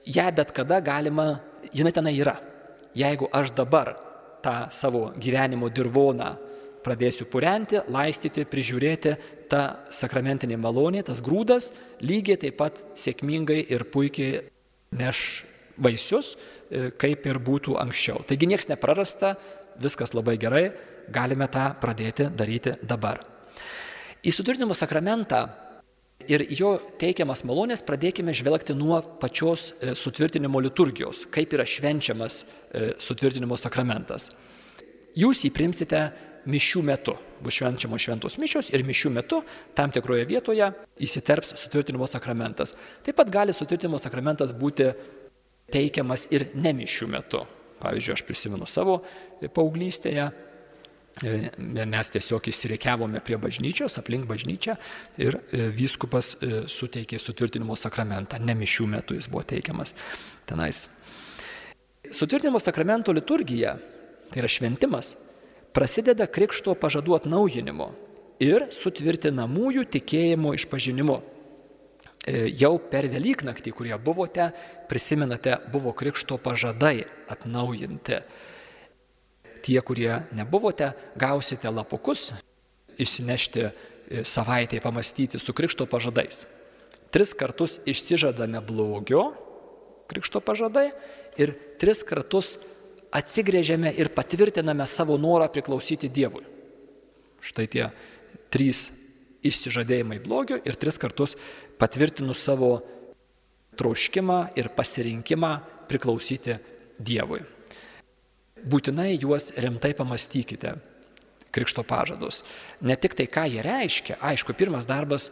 ją 0.09 0.27
bet 0.35 0.51
kada 0.55 0.81
galima, 0.83 1.39
jinai 1.73 1.93
tenai 1.95 2.15
yra. 2.19 2.35
Jeigu 2.97 3.29
aš 3.31 3.53
dabar 3.55 3.93
tą 4.43 4.67
savo 4.73 5.09
gyvenimo 5.19 5.69
dirvoną 5.69 6.33
pradėsiu 6.83 7.27
purenti, 7.29 7.79
laistyti, 7.91 8.45
prižiūrėti, 8.47 9.15
ta 9.51 9.83
sakramentinė 9.93 10.57
malonė, 10.61 11.03
tas 11.05 11.21
grūdas 11.23 11.71
lygiai 12.01 12.39
taip 12.39 12.57
pat 12.59 12.83
sėkmingai 12.97 13.61
ir 13.67 13.85
puikiai 13.91 14.43
neš 14.95 15.43
vaisius, 15.79 16.35
e, 16.69 16.89
kaip 16.99 17.25
ir 17.29 17.39
būtų 17.39 17.77
anksčiau. 17.81 18.23
Taigi 18.27 18.49
niekas 18.49 18.69
neprarasta, 18.71 19.35
viskas 19.79 20.13
labai 20.13 20.37
gerai, 20.37 20.69
galime 21.09 21.47
tą 21.51 21.71
pradėti 21.81 22.29
daryti 22.35 22.75
dabar. 22.83 23.23
Į 24.19 24.33
sutvirtinimo 24.35 24.75
sakramentą 24.75 25.45
ir 26.29 26.43
jo 26.53 26.73
teikiamas 26.99 27.45
malonės 27.47 27.83
pradėkime 27.85 28.33
žvelgti 28.35 28.75
nuo 28.77 28.99
pačios 29.21 29.71
e, 29.79 29.95
sutvirtinimo 29.95 30.61
liturgijos, 30.61 31.25
kaip 31.33 31.55
yra 31.55 31.65
švenčiamas 31.65 32.43
e, 32.43 32.91
sutvirtinimo 33.01 33.57
sakramentas. 33.57 34.29
Jūs 35.17 35.45
jį 35.45 35.53
primsite 35.55 36.03
mišių 36.49 36.83
metu. 36.85 37.15
Bus 37.39 37.55
švenčiamos 37.55 38.03
šventos 38.03 38.35
mišios 38.39 38.69
ir 38.75 38.83
mišių 38.83 39.11
metu 39.15 39.39
tam 39.75 39.91
tikroje 39.95 40.25
vietoje 40.27 40.67
įsiterps 40.99 41.55
sutvirtinimo 41.61 42.07
sakramentas. 42.07 42.75
Taip 43.05 43.15
pat 43.15 43.31
gali 43.31 43.55
sutvirtinimo 43.55 43.99
sakramentas 44.01 44.51
būti 44.55 44.89
teikiamas 45.71 46.27
ir 46.33 46.49
nemišių 46.55 47.09
metu. 47.11 47.45
Pavyzdžiui, 47.79 48.15
aš 48.17 48.23
prisimenu 48.27 48.67
savo 48.67 48.99
paauglystėje, 49.55 50.25
e, 51.23 51.35
mes 51.87 52.11
tiesiog 52.15 52.49
įsireikiavome 52.51 53.21
prie 53.23 53.37
bažnyčios, 53.39 53.95
aplink 54.01 54.27
bažnyčią 54.27 54.75
ir 55.21 55.39
e, 55.39 55.69
vyskupas 55.75 56.33
e, 56.35 56.63
suteikė 56.67 57.21
sutvirtinimo 57.21 57.77
sakramentą, 57.79 58.41
nemišių 58.43 58.89
metu 58.97 59.15
jis 59.15 59.29
buvo 59.31 59.45
teikiamas 59.47 59.95
tenais. 60.49 60.87
Sutvirtinimo 62.11 62.59
sakramento 62.59 63.13
liturgija 63.15 63.77
tai 64.29 64.43
yra 64.43 64.51
šventimas, 64.51 65.15
prasideda 65.73 66.27
krikšto 66.29 66.75
pažadų 66.79 67.15
atnaujinimo 67.17 67.91
ir 68.43 68.69
sutvirtinamųjų 68.73 69.85
tikėjimo 69.95 70.53
išpažinimo. 70.57 71.19
E, 72.27 72.49
jau 72.59 72.75
per 72.91 73.07
Velyknaktį, 73.07 73.71
kurie 73.71 73.95
buvote, 73.95 74.49
prisimenate, 74.91 75.55
buvo 75.71 75.93
krikšto 75.95 76.37
pažadai 76.41 77.05
atnaujinti. 77.31 78.19
Tie, 79.63 79.79
kurie 79.83 80.11
nebuvote, 80.35 80.91
gausite 81.19 81.71
lapukus, 81.71 82.29
išsinešti 82.99 83.63
e, 83.63 83.71
savaitėje 84.27 84.83
pamastyti 84.83 85.39
su 85.39 85.55
krikšto 85.55 85.87
pažadais. 85.87 86.43
Tris 87.09 87.31
kartus 87.33 87.79
išsižadame 87.89 88.61
blogio, 88.67 89.31
krikšto 90.11 90.43
pažadai, 90.43 90.89
ir 91.39 91.55
tris 91.79 92.03
kartus 92.03 92.57
atsigrėžiame 93.15 93.95
ir 93.97 94.11
patvirtiname 94.13 94.85
savo 94.85 95.17
norą 95.17 95.47
priklausyti 95.49 96.11
Dievui. 96.11 96.43
Štai 97.39 97.65
tie 97.71 97.87
trys 98.51 98.89
išsižadėjimai 99.45 100.19
blogio 100.23 100.59
ir 100.65 100.77
tris 100.79 100.99
kartus 100.99 101.35
patvirtinu 101.79 102.35
savo 102.35 102.79
troškimą 103.79 104.39
ir 104.59 104.71
pasirinkimą 104.75 105.53
priklausyti 105.89 106.57
Dievui. 106.99 107.39
Būtinai 108.59 109.13
juos 109.15 109.53
rimtai 109.55 109.93
pamastykite, 109.95 110.73
krikšto 111.55 111.85
pažadus. 111.87 112.41
Ne 112.83 112.97
tik 112.99 113.15
tai, 113.15 113.29
ką 113.31 113.45
jie 113.47 113.63
reiškia, 113.63 114.19
aišku, 114.19 114.53
pirmas 114.57 114.87
darbas 114.89 115.29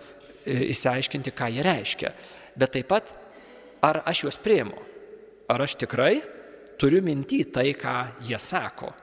įsiaiškinti, 0.47 1.33
e, 1.33 1.35
ką 1.35 1.49
jie 1.51 1.65
reiškia, 1.65 2.13
bet 2.55 2.71
taip 2.77 2.87
pat, 2.87 3.11
ar 3.83 4.01
aš 4.07 4.23
juos 4.23 4.39
prieimu, 4.39 4.79
ar 5.51 5.65
aš 5.67 5.75
tikrai 5.83 6.21
turiu 6.79 7.03
minti 7.03 7.43
tai, 7.51 7.73
ką 7.75 7.97
jie 8.29 8.39
sako. 8.39 8.93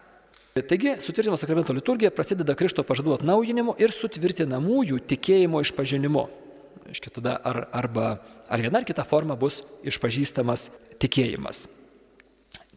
Taigi, 0.55 0.93
sutvirtinimo 1.01 1.37
sakramento 1.37 1.75
liturgija 1.75 2.13
prasideda 2.15 2.55
Krikšto 2.55 2.85
pažadų 2.87 3.17
atnaujinimu 3.17 3.73
ir 3.83 3.91
sutvirtinamųjų 3.91 5.01
tikėjimo 5.11 5.59
išpažinimu. 5.65 6.21
Iškia, 6.95 7.11
tada 7.17 7.33
ar, 7.43 7.65
arba 7.75 8.05
ar 8.47 8.63
viena 8.63 8.79
ar 8.79 8.87
kita 8.87 9.03
forma 9.03 9.35
bus 9.35 9.65
išpažįstamas 9.83 10.69
tikėjimas. 11.03 11.65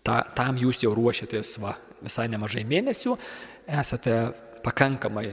Ta, 0.02 0.24
tam 0.34 0.58
jūs 0.58 0.82
jau 0.82 0.96
ruošiatės 0.98 1.52
va, 1.62 1.76
visai 2.02 2.26
nemažai 2.34 2.64
mėnesių, 2.66 3.14
esate 3.70 4.16
pakankamai 4.66 5.28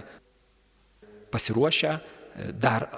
pasiruošę, 1.33 1.97
dar 2.61 2.91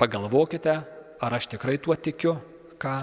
pagalvokite, 0.00 0.78
ar 1.20 1.38
aš 1.42 1.50
tikrai 1.52 1.76
tuo 1.76 1.92
tikiu, 1.92 2.38
ką 2.80 2.96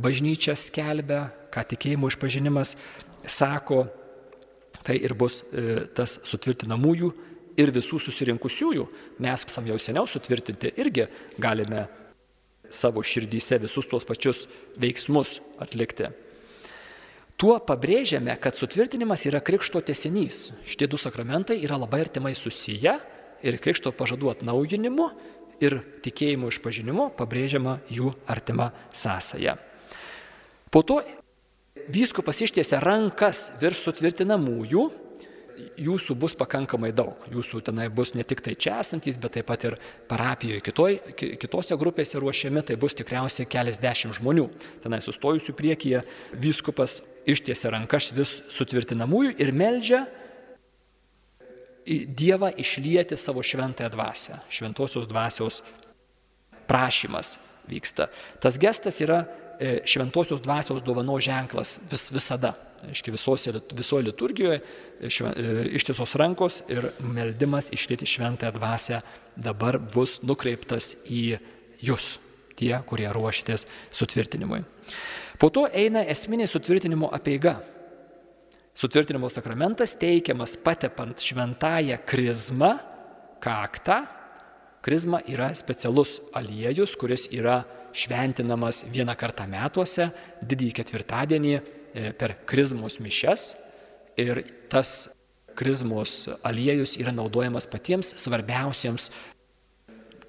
bažnyčia 0.00 0.56
skelbia, 0.56 1.26
ką 1.52 1.68
tikėjimo 1.76 2.08
išpažinimas 2.08 2.72
sako 3.28 3.84
tai 4.86 5.00
ir 5.02 5.16
bus 5.18 5.42
e, 5.50 5.86
tas 5.96 6.20
sutvirtinamųjų 6.28 7.10
ir 7.58 7.72
visų 7.74 7.98
susirinkusiųjų. 8.04 8.84
Mes 9.24 9.46
esam 9.48 9.66
jau 9.66 9.78
seniau 9.82 10.06
sutvirtinti, 10.10 10.74
irgi 10.78 11.08
galime 11.42 11.86
savo 12.70 13.02
širdyse 13.02 13.58
visus 13.62 13.88
tuos 13.90 14.06
pačius 14.06 14.44
veiksmus 14.78 15.40
atlikti. 15.62 16.10
Tuo 17.36 17.58
pabrėžiame, 17.60 18.32
kad 18.40 18.56
sutvirtinimas 18.56 19.26
yra 19.28 19.42
krikšto 19.44 19.82
tesinys. 19.84 20.54
Šitie 20.64 20.88
du 20.88 20.96
sakramentai 21.00 21.58
yra 21.60 21.76
labai 21.76 22.00
artimai 22.06 22.32
susiję 22.38 22.94
ir 23.44 23.58
krikšto 23.60 23.92
pažadų 23.92 24.32
atnaujinimu 24.32 25.10
ir 25.60 25.78
tikėjimo 26.04 26.48
išpažinimu 26.52 27.10
pabrėžiama 27.18 27.80
jų 27.92 28.14
artima 28.32 28.70
sąsaja. 28.92 29.56
Po 30.72 30.82
to 30.82 31.02
vyskupas 31.92 32.40
ištiesia 32.44 32.80
rankas 32.82 33.50
virš 33.60 33.84
sutvirtinamųjų, 33.86 34.84
jūsų 35.80 36.16
bus 36.20 36.34
pakankamai 36.36 36.90
daug. 36.96 37.20
Jūsų 37.32 37.62
tenai 37.64 37.86
bus 37.92 38.12
ne 38.16 38.24
tik 38.28 38.42
tai 38.44 38.54
čia 38.58 38.78
esantys, 38.82 39.18
bet 39.20 39.36
taip 39.36 39.46
pat 39.48 39.64
ir 39.68 39.78
parapijoje 40.10 40.62
kitoj, 40.64 40.98
kitose 41.16 41.78
grupėse 41.80 42.20
ruošiami, 42.20 42.64
tai 42.66 42.76
bus 42.80 42.96
tikriausiai 42.98 43.48
keliasdešimt 43.48 44.18
žmonių. 44.18 44.46
Tenai 44.84 45.00
sustojusių 45.04 45.56
priekyje 45.56 46.04
vyskupas 46.36 47.00
ištiesia 47.28 47.72
rankas 47.74 48.12
vis 48.16 48.40
sutvirtinamųjų 48.52 49.36
ir 49.42 49.52
meldžia 49.56 50.06
Dievą 51.86 52.48
išlieti 52.58 53.14
savo 53.14 53.44
šventąją 53.46 53.92
dvasę. 53.94 54.40
Šventosios 54.50 55.06
dvasios 55.06 55.60
prašymas 56.66 57.36
vyksta. 57.70 58.08
Tas 58.42 58.58
gestas 58.58 58.98
yra 59.04 59.20
šventosios 59.84 60.42
dvasios 60.44 60.82
dovano 60.84 61.18
ženklas 61.20 61.80
vis, 61.90 62.10
visada. 62.12 62.54
Aiškiai, 62.84 63.14
visose, 63.14 63.52
visoje 63.72 64.04
liturgijoje 64.04 64.60
e, 64.60 65.08
e, 65.08 65.44
ištisos 65.78 66.12
rankos 66.20 66.60
ir 66.68 66.90
meldimas 67.00 67.70
išlėti 67.72 68.06
šventąją 68.06 68.52
dvasę 68.52 69.00
dabar 69.36 69.78
bus 69.80 70.18
nukreiptas 70.22 70.92
į 71.08 71.38
jūs, 71.82 72.16
tie, 72.56 72.74
kurie 72.86 73.08
ruošitės 73.12 73.66
sutvirtinimui. 73.96 74.60
Po 75.40 75.48
to 75.52 75.66
eina 75.72 76.04
esminė 76.08 76.46
sutvirtinimo 76.48 77.10
apieiga. 77.16 77.58
Sutvirtinimo 78.76 79.30
sakramentas 79.32 79.96
teikiamas 79.96 80.58
patepant 80.60 81.20
šventąją 81.24 81.98
krizmą, 82.08 82.74
kaktą. 83.40 84.02
Krizma 84.84 85.22
yra 85.26 85.48
specialus 85.56 86.20
aliejus, 86.36 86.92
kuris 87.00 87.26
yra 87.34 87.62
šventinamas 87.96 88.84
vieną 88.92 89.16
kartą 89.18 89.46
metuose, 89.50 90.10
didįjį 90.44 90.76
ketvirtadienį 90.80 91.54
e, 91.56 91.62
per 92.18 92.36
krizmos 92.48 93.00
mišes 93.02 93.54
ir 94.20 94.42
tas 94.72 95.08
krizmos 95.56 96.26
aliejus 96.44 96.96
yra 97.00 97.14
naudojamas 97.16 97.68
patiems 97.70 98.12
svarbiausiems 98.20 99.10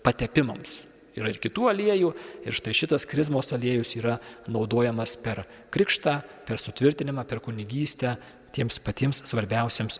patepimams. 0.06 0.84
Yra 1.18 1.32
ir 1.34 1.40
kitų 1.42 1.72
aliejų 1.72 2.12
ir 2.46 2.56
štai 2.56 2.76
šitas 2.78 3.08
krizmos 3.10 3.50
aliejus 3.56 3.96
yra 3.98 4.20
naudojamas 4.48 5.18
per 5.20 5.44
krikštą, 5.74 6.20
per 6.46 6.62
sutvirtinimą, 6.62 7.26
per 7.28 7.42
kunigystę, 7.44 8.16
tiems 8.54 8.78
patiems 8.86 9.24
svarbiausiems 9.28 10.00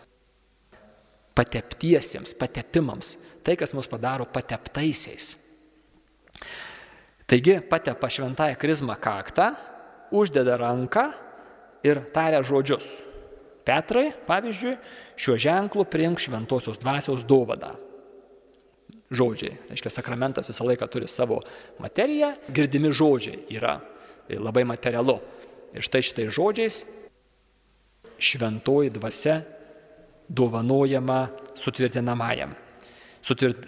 pateptiesiems, 1.38 2.34
patepimams. 2.38 3.16
Tai, 3.46 3.54
kas 3.58 3.74
mus 3.76 3.86
padaro 3.90 4.26
pateptaisiais. 4.30 5.36
Taigi 7.28 7.60
patepa 7.60 8.08
šventąją 8.08 8.56
krizmą 8.56 8.96
kaktą, 8.96 9.52
uždeda 10.10 10.56
ranką 10.56 11.12
ir 11.84 12.00
taria 12.12 12.40
žodžius. 12.40 12.86
Petrai, 13.68 14.14
pavyzdžiui, 14.24 14.78
šiuo 15.20 15.36
ženklu 15.36 15.84
priimk 15.84 16.22
šventosios 16.24 16.80
dvasios 16.80 17.26
dovaną. 17.28 17.74
Žodžiai, 19.12 19.58
reiškia, 19.68 19.92
sakramentas 19.92 20.48
visą 20.48 20.64
laiką 20.68 20.88
turi 20.88 21.08
savo 21.08 21.42
materiją, 21.80 22.32
girdimi 22.48 22.88
žodžiai 22.92 23.42
yra 23.52 23.76
labai 24.32 24.64
materialu. 24.68 25.18
Ir 25.76 25.84
štai 25.84 26.00
šitais 26.04 26.32
žodžiais 26.32 26.78
šventoji 28.16 28.92
dvasia 28.96 29.42
dovanojama 30.28 31.26
sutvirtinamajam. 31.56 32.56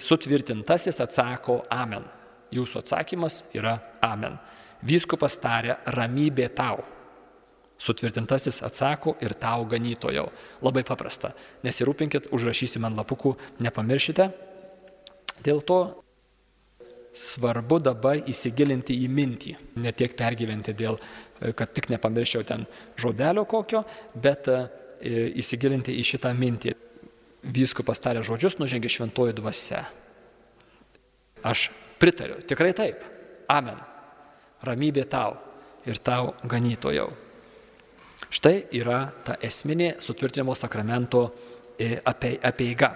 Sutvirtintasis 0.01 1.01
atsako 1.05 1.61
Amen. 1.69 2.20
Jūsų 2.55 2.83
atsakymas 2.83 3.45
yra 3.55 3.77
Amen. 4.03 4.39
Vyskupas 4.83 5.37
tarė 5.41 5.77
ramybė 5.93 6.49
tau. 6.57 6.83
Sutvirtintasis 7.81 8.61
atsako 8.65 9.15
ir 9.25 9.33
tau 9.41 9.65
ganytojau. 9.69 10.27
Labai 10.65 10.83
paprasta. 10.85 11.33
Nesirūpinkit, 11.65 12.29
užrašysi 12.35 12.81
man 12.83 12.97
lapukų, 12.99 13.35
nepamiršite. 13.65 14.29
Dėl 15.45 15.63
to 15.65 15.81
svarbu 17.17 17.81
dabar 17.83 18.21
įsigilinti 18.29 18.99
į 19.05 19.09
mintį. 19.11 19.55
Ne 19.81 19.93
tiek 19.97 20.13
pergyventi 20.17 20.75
dėl, 20.77 21.01
kad 21.57 21.73
tik 21.75 21.89
nepamirščiau 21.93 22.45
ten 22.47 22.67
žodelio 23.01 23.47
kokio, 23.49 23.83
bet 24.15 24.49
e, 24.53 24.61
įsigilinti 25.41 25.97
į 25.97 26.05
šitą 26.13 26.35
mintį. 26.37 26.77
Vyskupas 27.57 28.03
tarė 28.05 28.23
žodžius, 28.27 28.59
nužengė 28.61 28.93
šventoji 28.93 29.39
dvasia. 29.41 29.87
Aš 31.41 31.71
Pritariu, 32.01 32.41
tikrai 32.49 32.73
taip. 32.73 33.03
Amen. 33.53 33.77
Ramybė 34.65 35.05
tau 35.11 35.35
ir 35.85 35.99
tau 36.05 36.33
ganytojau. 36.49 37.11
Štai 38.31 38.71
yra 38.79 39.03
ta 39.25 39.37
esminė 39.43 39.97
sutvirtinimo 40.01 40.55
sakramento 40.57 41.23
e, 41.77 41.99
apeiga. 42.01 42.91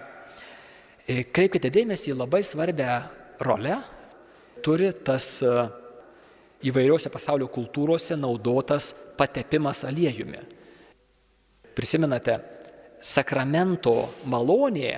E, 1.05 1.25
kreipkite 1.29 1.69
dėmesį, 1.75 2.15
labai 2.17 2.41
svarbę 2.47 2.91
rolę 3.45 3.77
turi 4.65 4.93
tas 5.05 5.27
e, 5.45 5.55
įvairiuose 6.71 7.11
pasaulio 7.13 7.51
kultūrose 7.53 8.17
naudotas 8.17 8.93
patepimas 9.19 9.83
aliejumi. 9.85 10.41
Prisimenate, 11.75 12.39
sakramento 13.05 13.97
malonė, 14.31 14.95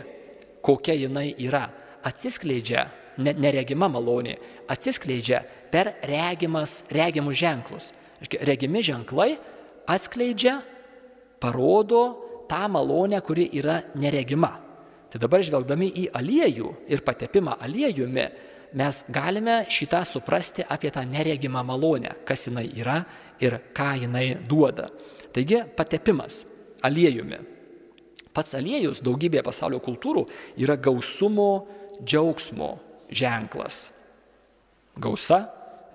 kokia 0.62 0.94
jinai 1.00 1.32
yra, 1.42 1.64
atsiskleidžia 2.06 2.84
neregima 3.18 3.88
malonė 3.88 4.36
atsiskleidžia 4.68 5.42
per 5.70 5.94
regimas, 6.06 6.84
regimus 6.92 7.38
ženklus. 7.38 7.90
Regimi 8.48 8.82
ženklai 8.82 9.36
atskleidžia, 9.86 10.60
parodo 11.40 12.02
tą 12.48 12.64
malonę, 12.68 13.20
kuri 13.20 13.48
yra 13.58 13.80
neregima. 14.00 14.52
Tai 15.10 15.20
dabar 15.22 15.44
žvelgdami 15.44 15.90
į 16.02 16.04
aliejų 16.16 16.72
ir 16.90 17.02
patepimą 17.06 17.58
aliejumi, 17.62 18.26
mes 18.76 19.02
galime 19.12 19.60
šitą 19.70 20.02
suprasti 20.04 20.64
apie 20.68 20.90
tą 20.92 21.04
neregimą 21.06 21.62
malonę, 21.64 22.16
kas 22.26 22.48
jinai 22.48 22.66
yra 22.74 22.98
ir 23.40 23.60
ką 23.76 23.92
jinai 24.02 24.26
duoda. 24.48 24.88
Taigi 25.32 25.62
patepimas 25.76 26.44
aliejumi. 26.84 27.38
Pats 28.36 28.56
aliejus 28.58 29.00
daugybėje 29.04 29.44
pasaulio 29.46 29.78
kultūrų 29.80 30.26
yra 30.60 30.76
gausumo, 30.76 31.66
džiaugsmo 32.04 32.74
ženklas. 33.10 33.90
Gausa, 34.96 35.44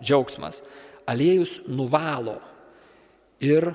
džiaugsmas. 0.02 0.62
Aliejus 1.10 1.60
nuvalo 1.68 2.38
ir 3.42 3.72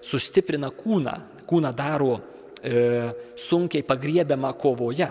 sustiprina 0.00 0.70
kūną. 0.72 1.16
Kūną 1.48 1.72
daro 1.76 2.14
e, 2.62 3.10
sunkiai 3.36 3.84
pagriebiamą 3.84 4.52
kovoje 4.60 5.08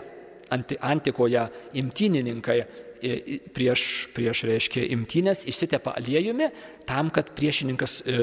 anti, 0.52 0.78
antikoje 0.80 1.44
imtynininkai 1.82 2.58
e, 2.62 3.40
prieš, 3.54 3.84
prieš 4.16 4.46
reiškia 4.50 4.88
imtynės 4.96 5.46
išsitepa 5.52 5.96
aliejumi 6.00 6.50
tam, 6.90 7.12
kad 7.14 7.34
priešininkas 7.38 8.00
e, 8.06 8.18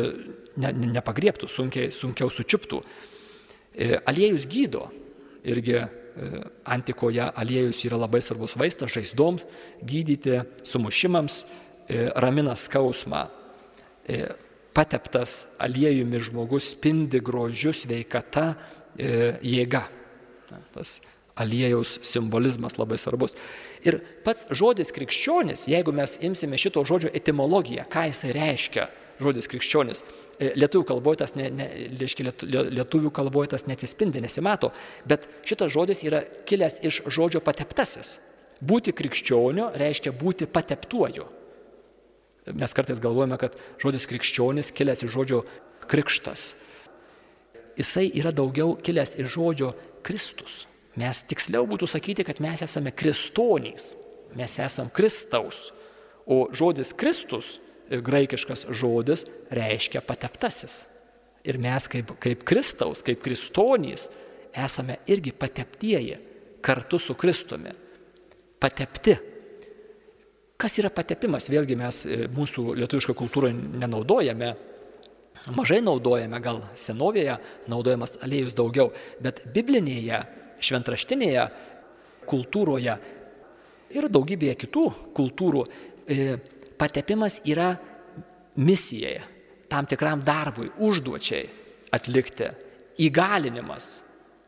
ne, 0.59 0.73
ne, 0.73 0.93
nepagriebtų, 0.99 1.51
sunkiai, 1.53 1.93
sunkiau 1.95 2.33
sučiuptų. 2.33 2.83
E, 3.79 3.95
aliejus 4.09 4.49
gydo. 4.51 4.89
Irgi 5.49 5.79
antikoje 6.65 7.31
aliejus 7.35 7.85
yra 7.87 7.99
labai 8.01 8.21
svarbus 8.25 8.57
vaistas 8.59 8.93
žaizdoms, 8.95 9.47
gydyti, 9.87 10.41
sumušimams, 10.67 11.43
ramina 12.19 12.57
skausmą. 12.59 13.27
Pateptas 14.75 15.45
aliejumi 15.59 16.21
žmogus 16.23 16.73
spindi 16.75 17.21
grožiu, 17.25 17.73
sveikata, 17.75 18.53
jėga. 18.99 19.85
Tas 20.75 20.99
aliejaus 21.39 21.99
simbolizmas 22.07 22.79
labai 22.79 22.99
svarbus. 22.99 23.37
Ir 23.87 24.01
pats 24.27 24.49
žodis 24.51 24.91
krikščionis, 24.95 25.69
jeigu 25.71 25.95
mes 25.95 26.17
imsime 26.27 26.59
šito 26.59 26.83
žodžio 26.87 27.13
etimologiją, 27.15 27.85
ką 27.91 28.09
jisai 28.11 28.33
reiškia, 28.35 28.89
žodis 29.23 29.49
krikščionis, 29.51 30.03
e, 30.39 30.53
lietuvių 30.59 30.87
kalboje 30.89 31.23
tas, 31.23 31.35
ne, 31.39 31.49
ne, 31.51 31.67
reiškia, 32.01 32.33
lietuvių 32.79 33.13
kalboje 33.15 33.53
tas 33.55 33.67
neatsispindi, 33.69 34.23
nesimato, 34.25 34.73
bet 35.09 35.27
šitas 35.49 35.73
žodis 35.75 36.05
yra 36.07 36.23
kilęs 36.49 36.81
iš 36.87 37.03
žodžio 37.07 37.43
pateptasis. 37.45 38.17
Būti 38.59 38.95
krikščioniu 38.97 39.71
reiškia 39.79 40.13
būti 40.19 40.49
pateptuoju. 40.51 41.27
Mes 42.59 42.75
kartais 42.75 43.01
galvojame, 43.03 43.37
kad 43.39 43.59
žodis 43.83 44.09
krikščionis 44.09 44.73
kilęs 44.75 45.05
iš 45.05 45.13
žodžio 45.15 45.43
krikštas. 45.91 46.53
Jisai 47.79 48.09
yra 48.19 48.33
daugiau 48.35 48.75
kilęs 48.83 49.15
iš 49.23 49.31
žodžio 49.37 49.73
Kristus. 50.07 50.65
Mes 50.99 51.21
tiksliau 51.31 51.67
būtų 51.69 51.87
sakyti, 51.87 52.25
kad 52.27 52.41
mes 52.43 52.63
esame 52.65 52.91
kristonys, 52.91 53.93
mes 54.39 54.59
esame 54.59 54.91
Kristaus. 54.95 55.69
O 56.29 56.49
žodis 56.53 56.91
Kristus, 56.93 57.59
graikiškas 57.91 58.67
žodis, 58.75 59.25
reiškia 59.55 60.03
pateptasis. 60.05 60.83
Ir 61.49 61.59
mes 61.63 61.87
kaip, 61.89 62.13
kaip 62.21 62.45
Kristaus, 62.47 63.03
kaip 63.07 63.23
kristonys, 63.25 64.09
esame 64.53 64.99
irgi 65.09 65.33
pateptieji 65.33 66.19
kartu 66.65 66.99
su 66.99 67.15
Kristumi. 67.15 67.73
Patepti. 68.59 69.15
Kas 70.59 70.75
yra 70.81 70.91
patepimas? 70.91 71.47
Vėlgi 71.53 71.77
mes 71.79 72.01
e, 72.05 72.25
mūsų 72.35 72.73
lietuvišką 72.81 73.15
kultūrą 73.15 73.53
nenaudojame, 73.55 74.51
mažai 75.55 75.79
naudojame, 75.85 76.41
gal 76.43 76.65
senovėje 76.75 77.37
naudojamas 77.71 78.19
aliejus 78.27 78.57
daugiau, 78.59 78.91
bet 79.23 79.45
biblinėje 79.55 80.25
šventraštinėje 80.59 81.47
kultūroje 82.29 82.97
ir 83.95 84.09
daugybėje 84.11 84.57
kitų 84.65 84.85
kultūrų 85.17 85.63
e, 85.65 86.35
patepimas 86.79 87.41
yra 87.47 87.73
misijai, 88.59 89.19
tam 89.69 89.87
tikram 89.87 90.23
darbui, 90.25 90.71
užduočiai 90.79 91.47
atlikti, 91.95 92.49
įgalinimas 93.05 93.99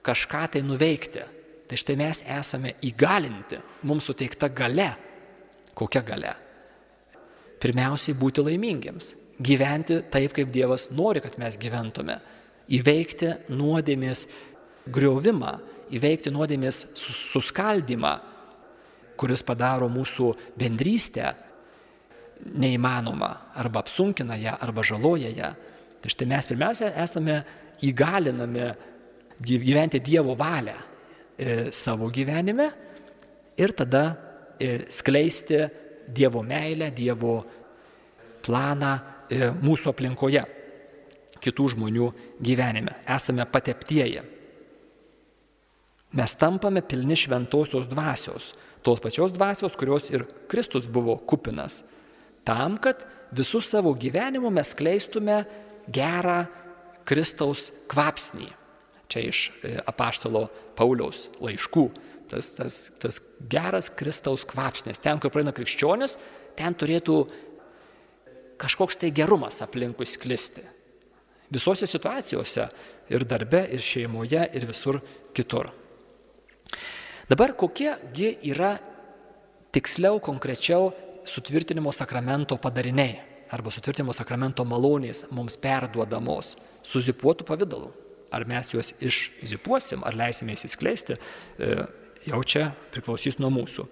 kažką 0.06 0.46
tai 0.54 0.64
nuveikti. 0.66 1.26
Tai 1.70 1.78
štai 1.78 1.94
mes 2.00 2.24
esame 2.26 2.72
įgalinti, 2.82 3.60
mums 3.86 4.08
suteikta 4.10 4.48
gale. 4.50 4.88
Kokia 5.78 6.00
gale? 6.02 6.32
Pirmiausiai 7.62 8.16
būti 8.18 8.42
laimingiams, 8.42 9.12
gyventi 9.38 10.00
taip, 10.10 10.32
kaip 10.34 10.50
Dievas 10.50 10.88
nori, 10.90 11.22
kad 11.22 11.36
mes 11.38 11.54
gyventume, 11.60 12.16
įveikti 12.74 13.30
nuodėmės 13.54 14.24
griovimą, 14.90 15.52
įveikti 15.94 16.32
nuodėmės 16.34 16.82
suskaldimą, 16.98 18.16
kuris 19.20 19.44
padaro 19.46 19.86
mūsų 19.92 20.32
bendrystę 20.58 21.30
neįmanoma 22.40 23.30
arba 23.60 23.82
apsunkina 23.84 24.38
ją 24.40 24.56
arba 24.60 24.84
žaloja 24.86 25.30
ją. 25.34 25.50
Tai 26.00 26.12
štai 26.12 26.28
mes 26.30 26.48
pirmiausia 26.48 26.94
esame 27.02 27.40
įgalinami 27.84 28.70
gyventi 29.40 30.00
Dievo 30.04 30.34
valią 30.36 30.76
e, 30.76 31.72
savo 31.72 32.10
gyvenime 32.12 32.68
ir 33.56 33.72
tada 33.76 34.04
e, 34.58 34.86
skleisti 34.88 35.60
Dievo 36.08 36.42
meilę, 36.42 36.90
Dievo 36.96 37.36
planą 38.44 38.94
e, 39.28 39.50
mūsų 39.60 39.92
aplinkoje, 39.92 40.42
kitų 41.40 41.68
žmonių 41.76 42.10
gyvenime. 42.42 42.96
Esame 43.08 43.46
pateptieji. 43.48 44.24
Mes 46.16 46.34
tampame 46.34 46.82
pilni 46.82 47.14
šventosios 47.14 47.86
dvasios, 47.88 48.50
tos 48.82 49.00
pačios 49.00 49.32
dvasios, 49.36 49.76
kurios 49.78 50.08
ir 50.10 50.24
Kristus 50.50 50.88
buvo 50.90 51.14
kupinas, 51.22 51.84
tam, 52.46 52.78
kad 52.82 53.04
visų 53.36 53.60
savo 53.64 53.92
gyvenimu 53.98 54.50
mes 54.54 54.72
kleistume 54.76 55.42
gerą 55.90 56.44
Kristaus 57.08 57.70
kvapsnį. 57.90 58.48
Čia 59.10 59.22
iš 59.26 59.38
e, 59.66 59.74
apaštalo 59.90 60.46
Pauliaus 60.78 61.28
laiškų. 61.42 61.86
Tas, 62.30 62.52
tas, 62.54 62.76
tas 63.02 63.18
geras 63.50 63.90
Kristaus 63.90 64.44
kvapsnis. 64.46 65.00
Ten, 65.02 65.18
kur 65.18 65.32
praeina 65.34 65.50
krikščionis, 65.54 66.14
ten 66.58 66.76
turėtų 66.78 67.16
kažkoks 68.60 69.00
tai 69.00 69.10
gerumas 69.14 69.58
aplinkui 69.64 70.06
sklisti. 70.06 70.62
Visose 71.50 71.88
situacijose 71.90 72.68
ir 73.10 73.26
darbe, 73.26 73.64
ir 73.74 73.82
šeimoje, 73.82 74.44
ir 74.54 74.66
visur 74.68 75.00
kitur. 75.34 75.72
Dabar 77.30 77.56
kokiegi 77.58 78.36
yra 78.50 78.76
tiksliau, 79.74 80.20
konkrečiau 80.22 80.90
sutvirtinimo 81.30 81.92
sakramento 81.94 82.58
padariniai 82.60 83.18
arba 83.50 83.72
sutvirtinimo 83.74 84.14
sakramento 84.14 84.64
malonės 84.66 85.24
mums 85.34 85.56
perduodamos 85.60 86.54
suzipuotų 86.86 87.46
pavydalu. 87.48 87.90
Ar 88.30 88.44
mes 88.46 88.68
juos 88.70 88.92
išzipuosim, 89.02 90.04
ar 90.06 90.14
leisime 90.14 90.54
įsiskleisti, 90.54 91.16
e, 91.58 91.70
jau 92.30 92.42
čia 92.46 92.68
priklausys 92.94 93.40
nuo 93.42 93.50
mūsų. 93.50 93.88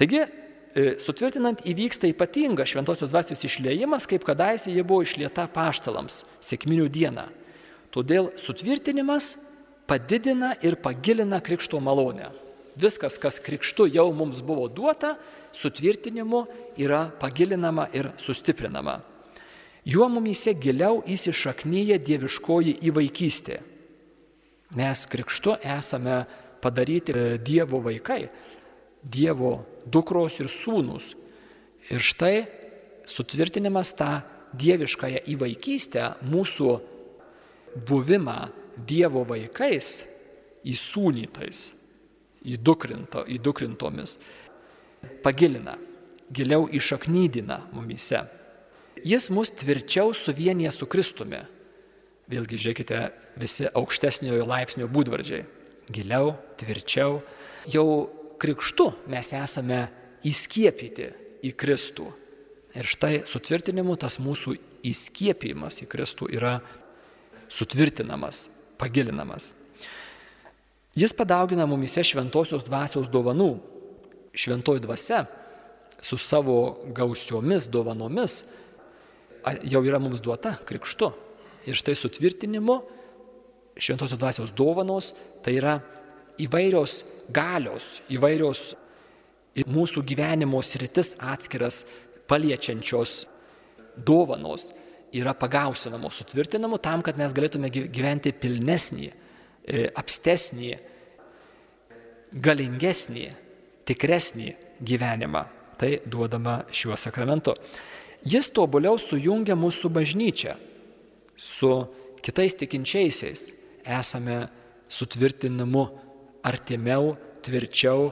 Taigi, 0.00 0.22
e, 0.24 0.86
sutvirtinant 1.02 1.60
įvyksta 1.68 2.08
ypatingas 2.08 2.72
šventosios 2.72 3.12
dvasios 3.12 3.44
išliejimas, 3.44 4.08
kaip 4.08 4.24
kadaise 4.24 4.72
jie 4.72 4.82
buvo 4.82 5.04
išlieta 5.04 5.44
paštalams 5.52 6.22
sėkminių 6.40 6.88
dieną. 6.88 7.26
Todėl 7.92 8.30
sutvirtinimas 8.40 9.34
padidina 9.90 10.54
ir 10.62 10.78
pagilina 10.80 11.42
krikšto 11.42 11.82
malonę. 11.84 12.30
Viskas, 12.80 13.18
kas 13.18 13.40
krikštu 13.42 13.90
jau 13.92 14.08
mums 14.14 14.40
buvo 14.46 14.68
duota, 14.72 15.18
sutvirtinimu 15.52 16.44
yra 16.78 17.08
pagilinama 17.20 17.88
ir 17.94 18.10
sustiprinama. 18.18 19.00
Juo 19.84 20.08
mumyse 20.12 20.52
giliau 20.60 21.00
įsišaknyja 21.08 21.98
dieviškoji 22.04 22.76
įvaikystė. 22.90 23.60
Mes 24.76 25.06
krikštu 25.10 25.56
esame 25.66 26.20
padaryti 26.62 27.12
e, 27.16 27.38
Dievo 27.42 27.80
vaikai, 27.82 28.28
Dievo 29.02 29.64
dukros 29.86 30.36
ir 30.42 30.50
sūnus. 30.52 31.14
Ir 31.90 32.04
štai 32.04 32.44
sutvirtinimas 33.08 33.94
tą 33.98 34.20
dieviškąją 34.60 35.24
įvaikystę, 35.32 36.04
mūsų 36.28 36.74
buvimą 37.88 38.38
Dievo 38.86 39.24
vaikais, 39.26 40.04
įsūnytais, 40.68 41.62
įdukrinto, 42.52 43.24
įdukrintomis, 43.32 44.18
pagilina, 45.22 45.76
giliau 46.32 46.68
išaknydina 46.68 47.60
mumyse. 47.74 48.22
Jis 49.04 49.30
mus 49.32 49.52
tvirčiau 49.56 50.12
suvienyje 50.16 50.72
su 50.74 50.88
Kristumi. 50.90 51.40
Vėlgi 52.30 52.58
žiūrėkite 52.60 53.00
visi 53.40 53.66
aukštesniojo 53.74 54.46
laipsnio 54.46 54.86
būdvardžiai. 54.92 55.46
Giliau, 55.90 56.36
tvirčiau. 56.60 57.18
Jau 57.70 57.86
krikštu 58.40 58.90
mes 59.10 59.32
esame 59.34 59.80
įskiepyti 60.26 61.10
į 61.48 61.54
Kristų. 61.58 62.06
Ir 62.76 62.86
štai 62.86 63.24
sutvirtinimu 63.26 63.96
tas 63.98 64.20
mūsų 64.22 64.54
įskiepimas 64.86 65.82
į 65.82 65.90
Kristų 65.90 66.30
yra 66.36 66.60
sutvirtinamas. 67.50 68.48
pagilinamas. 68.80 69.52
Jis 70.96 71.12
padaugina 71.12 71.66
mumise 71.68 72.02
šventosios 72.04 72.64
dvasios 72.64 73.10
dovanų. 73.12 73.58
Šventoji 74.34 74.80
dvasia 74.80 75.24
su 76.00 76.18
savo 76.18 76.78
gausiomis 76.94 77.68
dovanomis 77.68 78.44
jau 79.62 79.82
yra 79.84 79.98
mums 79.98 80.20
duota 80.20 80.54
krikštu. 80.64 81.10
Ir 81.68 81.76
štai 81.76 81.94
sutvirtinimu 81.98 82.78
šventosios 83.80 84.20
dvasios 84.20 84.52
dovanos 84.56 85.12
tai 85.44 85.56
yra 85.58 85.78
įvairios 86.40 87.02
galios, 87.32 88.00
įvairios 88.12 88.74
mūsų 89.68 90.04
gyvenimo 90.06 90.60
sritis 90.64 91.14
atskiras 91.18 91.82
paliečiančios 92.30 93.24
dovanos 93.96 94.70
yra 95.12 95.34
pagausinamos, 95.34 96.20
sutvirtinamos 96.20 96.82
tam, 96.84 97.02
kad 97.02 97.18
mes 97.18 97.34
galėtume 97.34 97.70
gyventi 97.70 98.32
pilnesnį, 98.32 99.10
e, 99.66 99.88
apstesnį, 99.98 100.70
galingesnį, 102.38 103.26
tikresnį 103.88 104.54
gyvenimą. 104.84 105.44
Tai 105.80 105.94
duodama 106.04 106.60
šiuo 106.72 106.96
sakramentu. 107.00 107.54
Jis 108.28 108.50
tobuliau 108.52 108.98
sujungia 109.00 109.56
mūsų 109.56 109.88
bažnyčią 109.94 110.56
su 111.40 111.70
kitais 112.20 112.56
tikinčiaisiais. 112.60 113.46
Esame 113.80 114.42
sutvirtinimu 114.92 115.86
artimiau, 116.44 117.14
tvirčiau, 117.40 118.10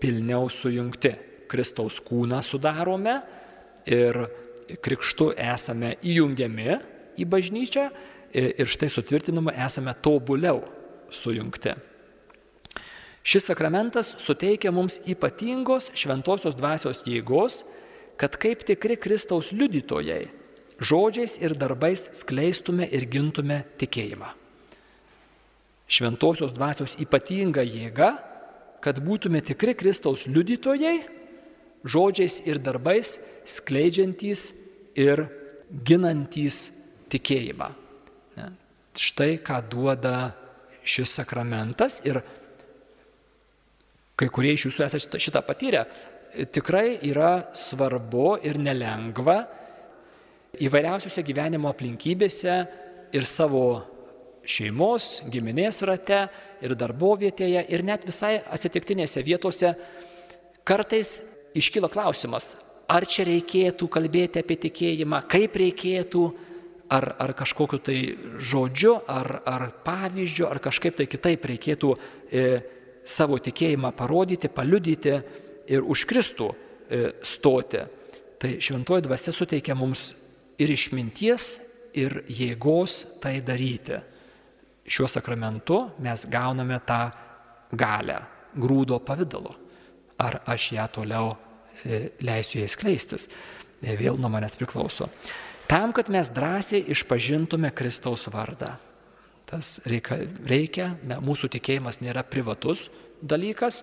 pilniau 0.00 0.48
sujungti. 0.48 1.12
Kristaus 1.52 1.98
kūną 2.00 2.38
sudarome 2.40 3.18
ir 3.84 4.16
krikštu 4.80 5.34
esame 5.36 5.98
įjungiami 6.00 6.78
į 7.20 7.28
bažnyčią 7.28 7.88
ir 8.32 8.70
štai 8.72 8.88
sutvirtinimu 8.88 9.52
esame 9.52 9.92
tobuliau 10.00 10.62
sujungti. 11.12 11.76
Šis 13.22 13.46
sakramentas 13.46 14.16
suteikia 14.18 14.72
mums 14.74 14.98
ypatingos 15.06 15.92
šventosios 15.94 16.56
dvasios 16.58 17.04
jėgos, 17.06 17.62
kad 18.18 18.34
kaip 18.38 18.64
tikri 18.66 18.96
Kristaus 18.98 19.52
liudytojai, 19.54 20.26
žodžiais 20.82 21.38
ir 21.42 21.54
darbais 21.58 22.08
skleistume 22.18 22.88
ir 22.90 23.06
gintume 23.06 23.62
tikėjimą. 23.78 24.32
Šventosios 25.92 26.54
dvasios 26.56 26.96
ypatinga 27.02 27.62
jėga, 27.66 28.10
kad 28.82 28.98
būtume 28.98 29.42
tikri 29.44 29.76
Kristaus 29.78 30.26
liudytojai, 30.26 30.96
žodžiais 31.86 32.40
ir 32.48 32.58
darbais 32.58 33.16
skleidžiantys 33.46 34.50
ir 34.98 35.28
ginantys 35.70 36.72
tikėjimą. 37.12 37.70
Štai 38.98 39.38
ką 39.40 39.58
duoda 39.72 40.32
šis 40.84 41.14
sakramentas 41.20 42.02
ir 42.04 42.20
kai 44.22 44.30
kurie 44.30 44.54
iš 44.54 44.68
jūsų 44.68 44.84
esate 44.86 45.18
šitą 45.18 45.42
patyrę, 45.42 45.82
tikrai 46.54 47.00
yra 47.08 47.48
svarbu 47.58 48.36
ir 48.46 48.60
nelengva 48.62 49.40
įvairiausiose 50.62 51.24
gyvenimo 51.26 51.70
aplinkybėse 51.72 52.54
ir 53.16 53.26
savo 53.26 53.64
šeimos, 54.46 55.22
giminės 55.30 55.82
rate 55.86 56.20
ir 56.62 56.74
darbovietėje 56.78 57.64
ir 57.74 57.82
net 57.86 58.06
visai 58.06 58.36
atsitiktinėse 58.54 59.22
vietose 59.26 59.72
kartais 60.66 61.10
iškyla 61.58 61.90
klausimas, 61.90 62.54
ar 62.86 63.06
čia 63.06 63.26
reikėtų 63.26 63.88
kalbėti 63.90 64.42
apie 64.42 64.58
tikėjimą, 64.68 65.24
kaip 65.30 65.58
reikėtų, 65.58 66.22
ar, 66.94 67.08
ar 67.22 67.34
kažkokiu 67.38 67.80
tai 67.82 67.98
žodžiu, 68.38 68.94
ar, 69.10 69.40
ar 69.48 69.66
pavyzdžiu, 69.82 70.46
ar 70.46 70.62
kažkaip 70.62 71.00
tai 71.00 71.08
kitaip 71.10 71.50
reikėtų 71.50 71.92
e, 72.30 72.46
savo 73.04 73.38
tikėjimą 73.42 73.92
parodyti, 73.96 74.50
paliudyti 74.52 75.16
ir 75.72 75.82
už 75.82 76.06
Kristų 76.10 76.48
e, 76.52 77.02
stoti. 77.26 77.82
Tai 78.42 78.50
šventoji 78.62 79.06
dvasia 79.06 79.34
suteikia 79.34 79.76
mums 79.78 80.10
ir 80.62 80.72
išminties, 80.74 81.52
ir 81.98 82.22
jėgos 82.30 83.02
tai 83.22 83.40
daryti. 83.44 84.00
Šiuo 84.88 85.06
sakramentu 85.10 85.78
mes 86.02 86.24
gauname 86.30 86.78
tą 86.86 87.02
galę 87.72 88.18
grūdo 88.58 88.98
pavydalu. 89.04 89.54
Ar 90.22 90.40
aš 90.50 90.72
ją 90.76 90.86
toliau 90.92 91.32
e, 91.84 92.08
leisiu 92.22 92.60
jai 92.62 92.70
skleistis, 92.70 93.28
e, 93.80 93.96
vėl 93.98 94.18
nuo 94.20 94.30
manęs 94.32 94.58
priklauso. 94.58 95.08
Tam, 95.70 95.94
kad 95.96 96.10
mes 96.12 96.28
drąsiai 96.34 96.84
išpažintume 96.92 97.70
Kristaus 97.74 98.26
vardą. 98.32 98.74
Tas 99.50 99.76
reikia, 99.88 100.22
reikia 100.48 100.88
mūsų 101.20 101.50
tikėjimas 101.56 102.00
nėra 102.00 102.24
privatus 102.24 102.86
dalykas, 103.22 103.82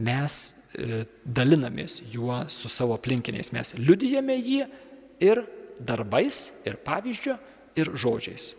mes 0.00 0.36
e, 0.74 1.04
dalinamės 1.24 2.00
juo 2.12 2.38
su 2.52 2.70
savo 2.72 2.96
aplinkiniais, 2.96 3.52
mes 3.52 3.74
liudijame 3.78 4.36
jį 4.38 4.64
ir 5.22 5.42
darbais, 5.80 6.46
ir 6.68 6.78
pavyzdžio, 6.84 7.36
ir 7.80 7.92
žodžiais. 7.98 8.54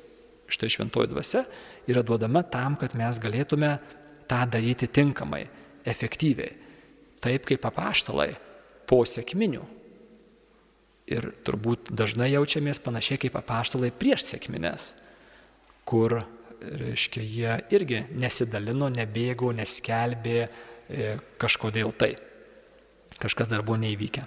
Štai 0.51 0.69
šventoji 0.71 1.09
dvasia 1.11 1.45
yra 1.89 2.03
duodama 2.03 2.43
tam, 2.43 2.75
kad 2.79 2.95
mes 2.99 3.19
galėtume 3.23 3.75
tą 4.29 4.41
daryti 4.51 4.89
tinkamai, 4.91 5.45
efektyviai. 5.87 6.57
Taip 7.21 7.45
kaip 7.47 7.65
apaštalai 7.67 8.31
po 8.89 9.03
sėkminių. 9.07 9.63
Ir 11.11 11.27
turbūt 11.45 11.91
dažnai 11.97 12.31
jaučiamės 12.31 12.81
panašiai 12.83 13.19
kaip 13.25 13.35
apaštalai 13.39 13.91
prieš 13.91 14.25
sėkmines, 14.29 14.91
kur 15.91 16.21
reiškia, 16.61 17.23
jie 17.23 17.55
irgi 17.75 18.03
nesidalino, 18.15 18.87
nebėgo, 18.93 19.51
neskelbė 19.57 20.37
e, 20.45 21.15
kažkodėl 21.41 21.91
tai. 21.97 22.13
Kažkas 23.21 23.51
dar 23.51 23.65
buvo 23.65 23.79
neįvykę. 23.81 24.23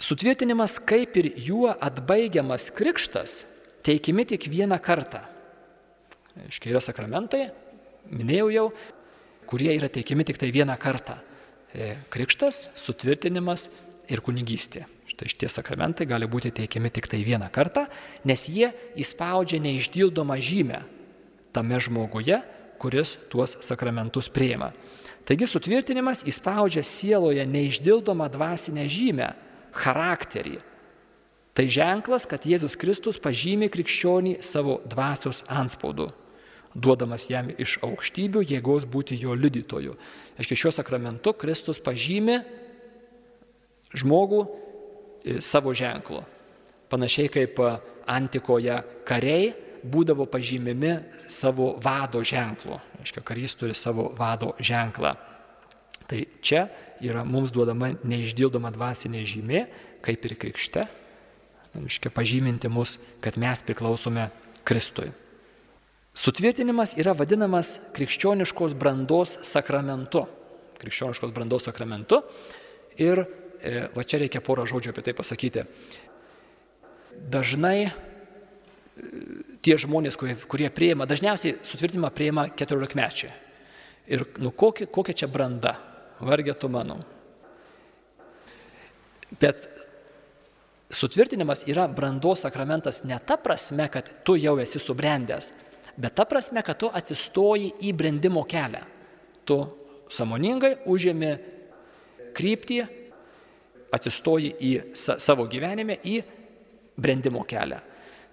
Sutvirtinimas 0.00 0.78
kaip 0.88 1.16
ir 1.20 1.30
juo 1.38 1.70
atbaigiamas 1.70 2.70
krikštas 2.74 3.44
teikimi 3.84 4.24
tik 4.28 4.48
vieną 4.50 4.80
kartą. 4.82 5.20
Iškiai 6.48 6.72
yra 6.72 6.80
sakramentai, 6.82 7.50
minėjau 8.08 8.48
jau, 8.54 8.66
kurie 9.50 9.74
yra 9.76 9.90
teikiami 9.92 10.24
tik 10.26 10.40
tai 10.40 10.50
vieną 10.54 10.76
kartą. 10.80 11.18
E, 11.70 11.92
krikštas, 12.10 12.70
sutvirtinimas 12.80 13.68
ir 14.10 14.24
kunigystė. 14.24 14.86
Štai 15.20 15.28
šitie 15.28 15.48
sakramentai 15.52 16.06
gali 16.08 16.24
būti 16.24 16.48
teikiami 16.48 16.88
tik 16.88 17.04
tai 17.12 17.18
vieną 17.20 17.50
kartą, 17.52 17.82
nes 18.24 18.46
jie 18.48 18.70
įspaudžia 18.96 19.58
neišdildomą 19.60 20.38
žymę 20.40 20.78
tame 21.52 21.76
žmoguje, 21.76 22.38
kuris 22.80 23.18
tuos 23.28 23.58
sakramentus 23.60 24.30
prieima. 24.32 24.70
Taigi 25.28 25.44
sutvirtinimas 25.44 26.24
įspaudžia 26.24 26.80
sieloje 26.80 27.44
neišdildomą 27.44 28.30
dvasinę 28.32 28.86
žymę, 28.88 29.26
charakterį. 29.76 30.54
Tai 31.52 31.66
ženklas, 31.68 32.24
kad 32.24 32.48
Jėzus 32.48 32.78
Kristus 32.80 33.20
pažymė 33.20 33.68
krikščionį 33.68 34.38
savo 34.40 34.78
dvasios 34.88 35.42
anspaudu, 35.52 36.08
duodamas 36.72 37.28
jam 37.28 37.52
iš 37.60 37.76
aukštybių 37.84 38.46
jėgos 38.54 38.88
būti 38.88 39.20
jo 39.20 39.36
liudytoju. 39.36 40.00
Aiškiai, 40.40 40.62
šiuo 40.64 40.72
sakramentu 40.80 41.36
Kristus 41.36 41.76
pažymė 41.76 42.40
žmogų 43.92 44.69
savo 45.40 45.74
ženklu. 45.74 46.22
Panašiai 46.90 47.30
kaip 47.32 47.58
antikoje 48.10 48.76
kariai 49.06 49.52
būdavo 49.80 50.26
pažymimi 50.28 50.96
savo 51.30 51.74
vado 51.80 52.22
ženklu. 52.24 52.78
Aiškiai, 53.00 53.24
karys 53.24 53.56
turi 53.56 53.76
savo 53.76 54.10
vado 54.16 54.52
ženklą. 54.60 55.14
Tai 56.10 56.20
čia 56.44 56.66
yra 57.00 57.24
mums 57.24 57.52
duodama 57.54 57.92
neišdildoma 58.04 58.72
dvasinė 58.74 59.22
žymė, 59.24 59.62
kaip 60.04 60.26
ir 60.26 60.36
krikšte, 60.40 60.84
aiškiai, 61.78 62.12
pažyminti 62.12 62.68
mus, 62.72 62.98
kad 63.24 63.38
mes 63.40 63.62
priklausome 63.64 64.28
Kristui. 64.66 65.08
Sutvirtinimas 66.20 66.96
yra 66.98 67.14
vadinamas 67.16 67.78
krikščioniškos 67.96 68.74
brandos 68.76 69.38
sakramentu. 69.46 70.26
Krikščioniškos 70.82 71.32
brandos 71.32 71.68
sakramentu. 71.68 72.20
Ir 73.00 73.22
E, 73.22 73.39
va 73.94 74.04
čia 74.04 74.22
reikia 74.22 74.42
porą 74.44 74.66
žodžių 74.68 74.92
apie 74.92 75.04
tai 75.06 75.14
pasakyti. 75.16 75.64
Dažnai 77.30 77.76
e, 77.86 77.92
tie 79.64 79.76
žmonės, 79.80 80.16
kurie, 80.20 80.36
kurie 80.50 80.70
prieima, 80.72 81.08
dažniausiai 81.10 81.58
sutvirtinimą 81.66 82.12
prieima 82.14 82.48
14 82.48 82.96
mečiai. 82.98 83.32
Ir 84.10 84.24
nu 84.42 84.50
kokia, 84.50 84.88
kokia 84.90 85.14
čia 85.22 85.28
branda, 85.30 85.76
vargė 86.24 86.56
tu 86.58 86.70
manau. 86.72 86.98
Bet 89.40 89.68
sutvirtinimas 90.90 91.62
yra 91.70 91.86
brandos 91.86 92.42
sakramentas 92.42 93.04
ne 93.06 93.18
ta 93.22 93.36
prasme, 93.38 93.86
kad 93.92 94.08
tu 94.26 94.34
jau 94.40 94.56
esi 94.58 94.80
subrendęs, 94.82 95.52
bet 96.00 96.16
ta 96.18 96.26
prasme, 96.26 96.64
kad 96.66 96.80
tu 96.80 96.90
atsistoji 96.90 97.74
į 97.86 97.92
brendimo 97.94 98.42
kelią. 98.48 98.82
Tu 99.46 99.58
samoningai 100.10 100.80
užėmi 100.90 101.30
kryptį, 102.34 102.80
atsistoji 103.92 104.52
į 104.66 104.72
sa 104.96 105.18
savo 105.22 105.46
gyvenime 105.50 105.98
į 106.06 106.20
brendimo 107.00 107.44
kelią. 107.48 107.80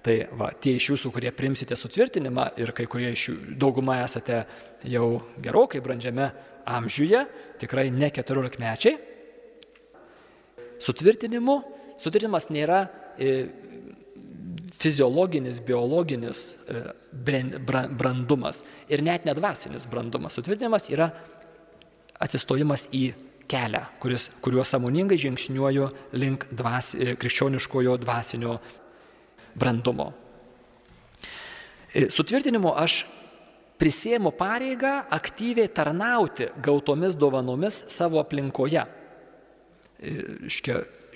Tai 0.08 0.16
va, 0.40 0.52
tie 0.62 0.78
iš 0.78 0.92
jūsų, 0.94 1.12
kurie 1.12 1.32
primsite 1.36 1.76
sutvirtinimą 1.76 2.52
ir 2.62 2.72
kai 2.76 2.86
kurie 2.88 3.10
iš 3.12 3.26
jų 3.30 3.38
dauguma 3.60 3.98
esate 4.04 4.44
jau 4.88 5.08
gerokai 5.44 5.82
brandžiame 5.84 6.30
amžiuje, 6.68 7.24
tikrai 7.60 7.90
ne 7.92 8.10
14 8.14 8.60
mečiai, 8.62 8.96
sutvirtinimu, 10.84 11.58
sutvirtinimas 12.00 12.50
nėra 12.54 12.84
e, 13.18 13.34
fiziologinis, 14.78 15.60
biologinis 15.66 16.44
e, 16.70 16.84
brandumas 17.98 18.64
ir 18.92 19.04
net 19.04 19.26
nedvasinis 19.28 19.88
brandumas. 19.90 20.38
Sutvirtinimas 20.38 20.92
yra 20.94 21.10
atsistojimas 22.22 22.88
į 22.96 23.10
kelią, 23.48 23.84
kuris, 24.02 24.30
kuriuo 24.44 24.64
samoningai 24.68 25.18
žingsniuoju 25.18 25.90
link 26.20 26.48
dvas, 26.52 26.94
e, 26.96 27.16
krikščioniškojo 27.20 27.98
dvasinio 28.04 28.58
brandumo. 29.56 30.12
Sutvirtinimu 32.14 32.76
aš 32.78 33.06
prisėmu 33.80 34.34
pareigą 34.38 35.08
aktyviai 35.14 35.70
tarnauti 35.74 36.52
gautomis 36.62 37.16
dovanomis 37.18 37.86
savo 37.90 38.20
aplinkoje. 38.22 38.84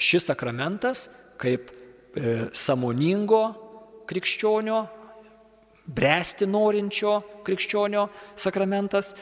Šis 0.02 0.26
sakramentas 0.26 1.04
kaip 1.42 1.72
e, 1.72 2.48
samoningo 2.54 3.44
krikščionio, 4.10 4.80
bręsti 5.92 6.48
norinčio 6.50 7.18
krikščionio 7.46 8.08
sakramentas, 8.40 9.14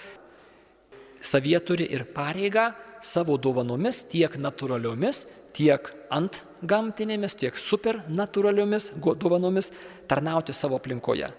savie 1.22 1.60
turi 1.66 1.88
ir 1.96 2.06
pareigą 2.16 2.70
savo 3.02 3.38
dovanomis, 3.38 4.04
tiek 4.12 4.36
natūraliomis, 4.40 5.26
tiek 5.56 5.92
ant 6.14 6.42
gamtinėmis, 6.66 7.38
tiek 7.40 7.56
supernatūraliomis 7.58 8.92
dovanomis 9.00 9.72
tarnauti 10.10 10.56
savo 10.56 10.80
aplinkoje. 10.80 11.30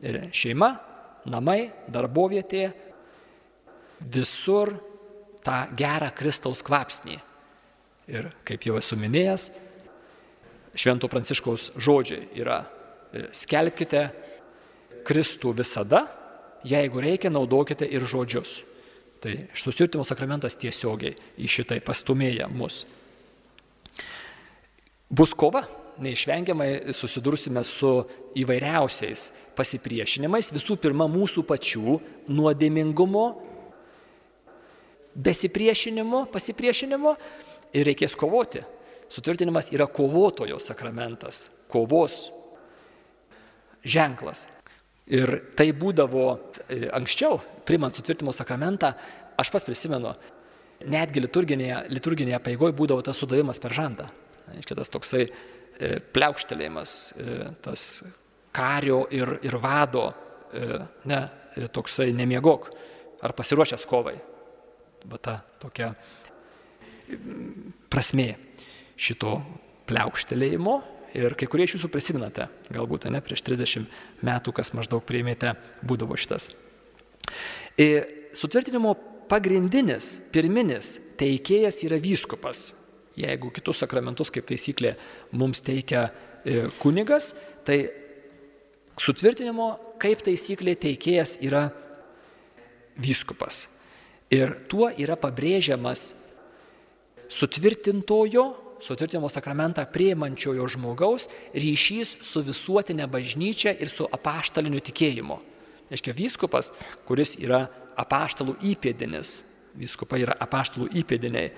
E, 0.00 0.28
šeima, 0.32 0.70
namai, 1.30 1.70
darbovietė, 1.90 2.70
visur 4.00 4.72
tą 5.44 5.64
gerą 5.76 6.10
Kristaus 6.16 6.62
kvapsnį. 6.64 7.18
Ir 8.10 8.30
kaip 8.46 8.64
jau 8.66 8.78
esu 8.80 8.98
minėjęs, 8.98 9.50
Švento 10.70 11.08
Pranciškaus 11.10 11.72
žodžiai 11.82 12.28
yra 12.38 12.60
e, 12.62 13.26
skelbkite 13.34 14.04
Kristų 15.06 15.52
visada, 15.58 16.04
jeigu 16.62 17.02
reikia, 17.02 17.32
naudokite 17.32 17.88
ir 17.88 18.04
žodžius. 18.06 18.60
Tai 19.20 19.34
susirtimo 19.52 20.04
sakramentas 20.06 20.56
tiesiogiai 20.56 21.12
į 21.36 21.48
šitai 21.50 21.80
pastumėja 21.84 22.48
mus. 22.48 22.86
Bus 25.10 25.34
kova, 25.36 25.66
neišvengiamai 26.00 26.94
susidursime 26.96 27.60
su 27.66 27.90
įvairiausiais 28.40 29.26
pasipriešinimais, 29.58 30.52
visų 30.54 30.78
pirma 30.80 31.08
mūsų 31.10 31.44
pačių 31.48 31.98
nuodėmingumo, 32.32 33.24
besipriešinimo, 35.20 36.24
pasipriešinimo 36.32 37.16
ir 37.74 37.90
reikės 37.90 38.16
kovoti. 38.16 38.62
Sutvirtinimas 39.10 39.72
yra 39.74 39.88
kovotojo 39.90 40.60
sakramentas, 40.62 41.48
kovos 41.68 42.28
ženklas. 43.82 44.46
Ir 45.10 45.32
tai 45.58 45.72
būdavo 45.74 46.26
e, 46.70 46.84
anksčiau, 46.94 47.40
primant 47.66 47.94
sutvirtimo 47.94 48.30
sakramentą, 48.34 48.92
aš 49.40 49.50
pats 49.50 49.66
prisimenu, 49.66 50.12
netgi 50.90 51.22
liturginėje, 51.24 51.80
liturginėje 51.90 52.38
paigoje 52.44 52.76
būdavo 52.78 53.02
tas 53.04 53.18
sudavimas 53.18 53.58
per 53.62 53.74
žandą. 53.74 54.06
Aiškiai, 54.54 54.78
tas 54.78 54.92
toksai 54.92 55.24
e, 55.26 55.98
pliaukštelėjimas, 56.14 56.94
e, 57.18 57.40
tas 57.64 57.88
kario 58.54 59.02
ir, 59.14 59.36
ir 59.46 59.54
vado, 59.62 60.08
ne, 61.06 61.18
toksai 61.70 62.08
nemiegok, 62.18 62.64
ar 63.22 63.34
pasiruošęs 63.38 63.84
kovai. 63.86 64.16
Bet 65.06 65.22
ta 65.22 65.36
tokia 65.62 65.92
prasmė 67.90 68.32
šito 68.98 69.36
pliaukštelėjimo 69.86 70.74
ir 71.16 71.34
kai 71.38 71.48
kurie 71.50 71.66
iš 71.66 71.76
jūsų 71.78 71.90
prisiminate, 71.92 72.48
galbūt 72.72 73.08
ne 73.10 73.20
prieš 73.24 73.42
30 73.46 73.86
metų, 74.26 74.54
kas 74.56 74.72
maždaug 74.76 75.04
priėmėte, 75.06 75.54
būdavo 75.86 76.18
šitas. 76.20 76.50
Sutvirtinimo 78.36 78.94
pagrindinis, 79.30 80.18
pirminis 80.34 80.98
teikėjas 81.18 81.82
yra 81.86 81.98
vyskupas. 82.02 82.70
Jeigu 83.18 83.50
kitus 83.54 83.82
sakramentus 83.82 84.30
kaip 84.32 84.46
taisyklė 84.48 84.94
mums 85.36 85.60
teikia 85.66 86.06
e, 86.08 86.68
kunigas, 86.80 87.32
tai 87.66 87.90
sutvirtinimo 89.00 89.72
kaip 90.00 90.22
taisyklė 90.26 90.76
teikėjas 90.78 91.36
yra 91.44 91.68
vyskupas. 93.00 93.66
Ir 94.30 94.54
tuo 94.70 94.88
yra 94.94 95.18
pabrėžiamas 95.18 96.12
sutvirtintojo, 97.30 98.44
sutvirtinimo 98.80 99.28
sakramentą 99.32 99.84
prieimančiojo 99.92 100.66
žmogaus 100.74 101.28
ryšys 101.54 102.16
su 102.24 102.42
visuotinė 102.46 103.06
bažnyčia 103.10 103.74
ir 103.76 103.92
su 103.92 104.08
apaštaliniu 104.08 104.80
tikėjimu. 104.84 105.38
Reiškia, 105.90 106.14
vyskupas, 106.14 106.70
kuris 107.08 107.34
yra 107.42 107.64
apaštalų 107.98 108.56
įpėdinis, 108.72 109.40
vyskupai 109.78 110.22
yra 110.24 110.36
apaštalų 110.40 110.90
įpėdiniai, 111.02 111.50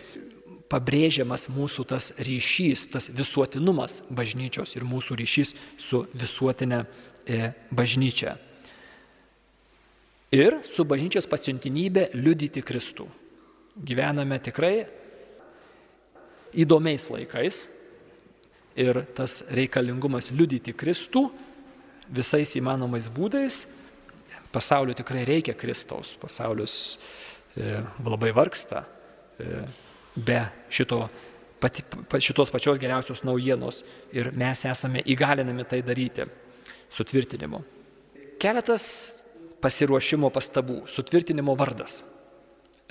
pabrėžiamas 0.73 1.51
mūsų 1.53 1.85
tas 1.91 2.13
ryšys, 2.17 2.87
tas 2.95 3.11
visuotinumas 3.13 4.01
bažnyčios 4.09 4.73
ir 4.79 4.87
mūsų 4.89 5.19
ryšys 5.21 5.53
su 5.77 6.07
visuotinė 6.17 6.81
e, 6.83 7.53
bažnyčia. 7.71 8.39
Ir 10.33 10.63
su 10.65 10.87
bažnyčios 10.89 11.29
pasiuntinybė 11.29 12.09
liudyti 12.17 12.63
Kristų. 12.65 13.05
Gyvename 13.77 14.39
tikrai 14.41 14.87
įdomiais 16.55 17.09
laikais 17.12 17.67
ir 18.77 19.03
tas 19.17 19.43
reikalingumas 19.53 20.31
liudyti 20.33 20.75
Kristų 20.77 21.27
visais 22.12 22.55
įmanomais 22.59 23.09
būdais. 23.12 23.65
Pasaulio 24.53 24.95
tikrai 24.97 25.25
reikia 25.25 25.55
Kristaus, 25.57 26.12
pasaulis 26.21 26.99
e, 27.57 27.81
labai 28.05 28.33
vargsta. 28.37 28.85
E, 29.41 29.62
be 30.17 30.43
šito, 30.73 31.07
pati, 31.61 31.85
šitos 32.21 32.53
pačios 32.53 32.81
geriausios 32.81 33.25
naujienos 33.25 33.81
ir 34.12 34.29
mes 34.37 34.65
esame 34.69 35.05
įgalinami 35.09 35.65
tai 35.69 35.81
daryti 35.87 36.29
sutvirtinimu. 36.93 37.62
Keletas 38.43 38.85
pasiruošimo 39.62 40.29
pastabų. 40.35 40.83
Sutvirtinimo 40.91 41.55
vardas. 41.57 42.03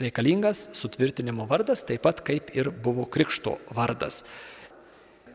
Reikalingas 0.01 0.69
sutvirtinimo 0.77 1.45
vardas 1.49 1.85
taip 1.87 2.03
pat 2.05 2.23
kaip 2.25 2.51
ir 2.57 2.71
buvo 2.71 3.05
krikšto 3.09 3.57
vardas. 3.75 4.23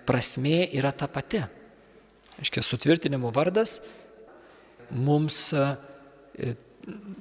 Prasmė 0.06 0.66
yra 0.78 0.92
ta 0.94 1.08
pati. 1.10 1.42
Aiškiai, 2.36 2.64
sutvirtinimo 2.64 3.32
vardas 3.34 3.78
mums 4.92 5.38
e, 5.56 6.54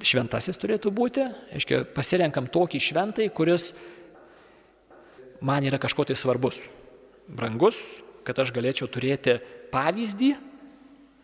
šventasis 0.05 0.59
turėtų 0.61 0.91
būti. 0.93 1.25
Aiškiai, 1.55 1.85
pasirenkam 1.95 2.49
tokį 2.51 2.81
šventai, 2.83 3.29
kuris 3.33 3.71
man 5.45 5.65
yra 5.65 5.79
kažko 5.81 6.05
tai 6.09 6.17
svarbus, 6.19 6.59
brangus, 7.27 7.79
kad 8.25 8.37
aš 8.41 8.51
galėčiau 8.55 8.89
turėti 8.91 9.39
pavyzdį 9.73 10.33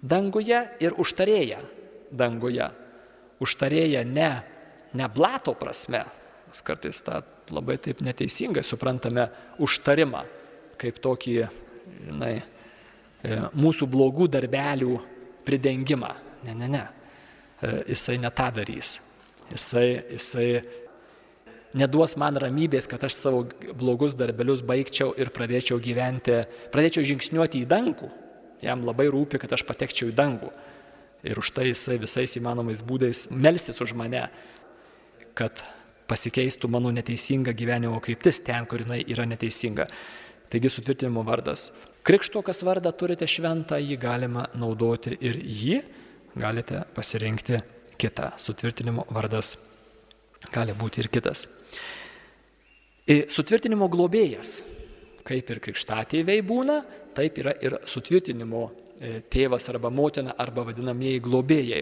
danguje 0.02 0.62
ir 0.82 0.98
užtarėją 0.98 1.62
danguje. 2.12 2.70
Užtarėję 3.42 4.04
ne, 4.06 4.32
ne 4.98 5.08
blato 5.12 5.54
prasme, 5.58 6.04
mes 6.50 6.64
kartais 6.66 7.02
tą 7.06 7.22
labai 7.52 7.78
taip 7.82 8.02
neteisingai 8.04 8.64
suprantame 8.64 9.28
užtarimą 9.62 10.24
kaip 10.82 11.00
tokį, 11.04 11.36
žinai, 12.08 12.36
e, 12.42 13.38
mūsų 13.54 13.88
blogų 13.92 14.28
darbelių 14.34 14.98
pridengimą. 15.46 16.12
Ne, 16.48 16.56
ne, 16.58 16.70
ne. 16.72 16.86
E, 17.62 17.74
jisai 17.94 18.18
ne 18.22 18.32
tą 18.34 18.50
darys. 18.56 18.96
Jisai, 19.52 20.02
jisai 20.16 20.48
neduos 21.78 22.16
man 22.20 22.40
ramybės, 22.40 22.88
kad 22.90 23.04
aš 23.06 23.18
savo 23.20 23.44
blogus 23.78 24.16
darbelius 24.18 24.64
baigčiau 24.66 25.14
ir 25.20 25.32
pradėčiau 25.34 25.80
gyventi, 25.84 26.42
pradėčiau 26.74 27.06
žingsniuoti 27.12 27.64
į 27.64 27.70
dangų. 27.70 28.10
Jam 28.62 28.86
labai 28.86 29.08
rūpi, 29.14 29.42
kad 29.42 29.54
aš 29.58 29.66
patekčiau 29.68 30.12
į 30.12 30.18
dangų. 30.18 30.52
Ir 31.26 31.38
už 31.38 31.52
tai 31.54 31.68
jisai 31.70 32.00
visais 32.02 32.34
įmanomais 32.38 32.82
būdais 32.86 33.28
melsis 33.30 33.78
už 33.84 33.94
mane, 33.98 34.26
kad 35.38 35.62
pasikeistų 36.12 36.70
mano 36.72 36.92
neteisinga 36.92 37.54
gyvenimo 37.56 38.02
kryptis 38.04 38.42
ten, 38.44 38.66
kur 38.68 38.84
jinai 38.84 39.02
yra 39.08 39.26
neteisinga. 39.30 39.88
Taigi 40.52 40.70
sutvirtinimo 40.72 41.24
vardas. 41.24 41.70
Krikštokas 42.04 42.64
vardą 42.68 42.92
turite 42.98 43.28
šventą, 43.30 43.78
jį 43.80 43.96
galima 44.02 44.48
naudoti 44.60 45.16
ir 45.24 45.38
jį 45.40 45.78
galite 46.36 46.84
pasirinkti 46.96 47.62
kitą. 48.02 48.34
Sutvirtinimo 48.42 49.06
vardas 49.14 49.56
gali 50.52 50.76
būti 50.76 51.04
ir 51.04 51.12
kitas. 51.14 51.46
Sutvirtinimo 53.32 53.88
globėjas, 53.92 54.62
kaip 55.28 55.50
ir 55.52 55.62
krikštatėviai 55.64 56.44
būna, 56.48 56.82
taip 57.16 57.40
yra 57.42 57.54
ir 57.64 57.78
sutvirtinimo 57.88 58.66
tėvas 59.32 59.68
arba 59.72 59.90
motina 59.94 60.36
arba 60.40 60.66
vadinamieji 60.68 61.24
globėjai. 61.26 61.82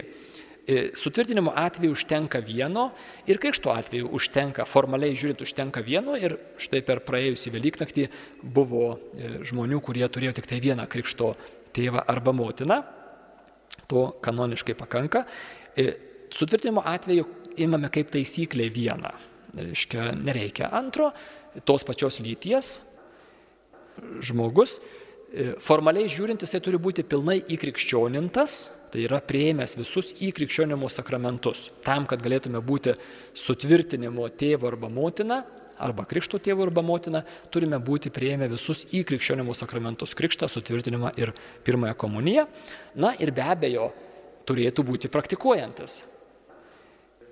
E, 0.66 0.90
sutvirtinimo 0.94 1.52
atveju 1.56 1.92
užtenka 1.92 2.38
vieno 2.44 2.90
ir 3.26 3.38
krikšto 3.40 3.72
atveju 3.72 4.10
užtenka, 4.12 4.66
formaliai 4.68 5.16
žiūrint, 5.16 5.40
užtenka 5.40 5.80
vieno 5.84 6.16
ir 6.20 6.36
štai 6.60 6.82
per 6.84 7.00
praėjusį 7.06 7.52
Velyknaktį 7.54 8.04
buvo 8.42 8.84
e, 8.92 9.30
žmonių, 9.48 9.80
kurie 9.80 10.04
turėjo 10.08 10.36
tik 10.36 10.50
tai 10.50 10.60
vieną 10.60 10.84
krikšto 10.90 11.32
tėvą 11.76 12.04
arba 12.12 12.34
motiną. 12.36 12.82
To 13.88 14.10
kanoniškai 14.22 14.76
pakanka. 14.78 15.24
E, 15.74 15.94
sutvirtinimo 16.30 16.84
atveju 16.84 17.24
imame 17.64 17.88
kaip 17.92 18.12
taisyklė 18.12 18.68
vieną. 18.74 19.14
Reiškia, 19.56 20.12
nereikia 20.20 20.68
antro, 20.76 21.08
tos 21.66 21.82
pačios 21.88 22.20
lyties 22.22 22.76
žmogus. 24.22 24.76
Formaliai 25.62 26.10
žiūrint, 26.10 26.42
jisai 26.42 26.60
turi 26.62 26.78
būti 26.82 27.02
pilnai 27.06 27.40
įkrikščionintas, 27.54 28.54
Tai 28.90 29.02
yra 29.06 29.20
prieimęs 29.22 29.76
visus 29.78 30.10
į 30.18 30.32
krikščionimo 30.34 30.88
sakramentus, 30.90 31.68
tam, 31.86 32.08
kad 32.10 32.22
galėtume 32.24 32.58
būti 32.58 32.96
sutvirtinimo 33.38 34.26
tėvo 34.34 34.66
arba 34.66 34.90
motina, 34.90 35.44
arba 35.80 36.04
krikšto 36.10 36.40
tėvo 36.42 36.66
arba 36.66 36.82
motina, 36.82 37.22
turime 37.54 37.78
būti 37.78 38.10
prieėmę 38.12 38.50
visus 38.50 38.82
į 38.90 39.04
krikščionimo 39.06 39.54
sakramentus- 39.54 40.14
krikštą, 40.18 40.50
sutvirtinimą 40.50 41.14
ir 41.18 41.32
pirmąją 41.64 41.94
komuniją. 41.94 42.46
Na 42.94 43.14
ir 43.18 43.30
be 43.30 43.42
abejo, 43.42 43.92
turėtų 44.46 44.84
būti 44.84 45.08
praktikuojantis. 45.08 46.02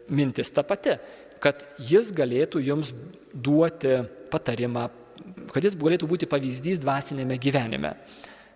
Mintis 0.08 0.50
ta 0.50 0.62
pati, 0.62 0.98
kad 1.40 1.66
jis 1.78 2.12
galėtų 2.12 2.62
jums 2.64 2.92
duoti 3.34 4.06
patarimą, 4.30 4.90
kad 5.52 5.64
jis 5.64 5.74
galėtų 5.74 6.06
būti 6.06 6.26
pavyzdys 6.26 6.78
dvasinėme 6.78 7.38
gyvenime. 7.38 7.96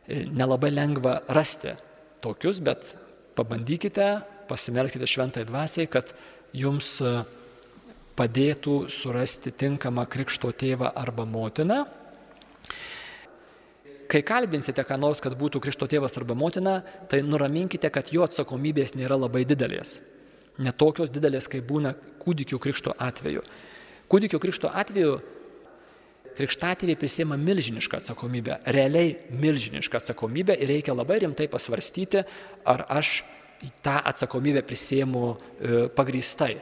Nelabai 0.08 0.70
lengva 0.70 1.22
rasti 1.28 1.76
tokius, 2.22 2.60
bet 2.64 2.94
pabandykite, 3.36 4.08
pasimelkite 4.48 5.08
šventai 5.08 5.44
dvasiai, 5.48 5.88
kad 5.90 6.12
jums 6.56 6.94
e, 7.02 7.14
padėtų 8.18 8.76
surasti 8.92 9.52
tinkamą 9.56 10.06
krikšto 10.10 10.52
tėvą 10.52 10.92
arba 11.02 11.26
motiną. 11.28 11.82
Kai 14.12 14.20
kalbinsite 14.28 14.84
ką 14.84 14.98
nors, 15.00 15.22
kad 15.24 15.32
būtų 15.40 15.62
krikšto 15.64 15.88
tėvas 15.88 16.18
arba 16.20 16.36
motina, 16.36 16.80
tai 17.08 17.22
nuraminkite, 17.24 17.88
kad 17.88 18.10
jo 18.12 18.26
atsakomybės 18.26 18.92
nėra 18.98 19.16
labai 19.16 19.46
didelės. 19.48 19.96
Netokios 20.60 21.08
didelės, 21.08 21.48
kaip 21.48 21.64
būna 21.64 21.94
kūdikio 22.20 22.60
krikšto 22.60 22.92
atveju. 23.00 23.40
Kūdikio 24.12 24.36
krikšto 24.42 24.68
atveju 24.68 25.16
krikštatėviai 26.36 26.98
prisėma 26.98 27.36
milžinišką 27.40 28.00
atsakomybę, 28.00 28.58
realiai 28.74 29.14
milžinišką 29.42 30.00
atsakomybę 30.00 30.56
ir 30.56 30.70
reikia 30.72 30.96
labai 30.96 31.20
rimtai 31.24 31.48
pasvarstyti, 31.52 32.24
ar 32.68 32.84
aš 32.88 33.20
tą 33.84 33.98
atsakomybę 34.10 34.64
prisėmu 34.66 35.22
e, 35.28 35.86
pagrįstai, 35.94 36.56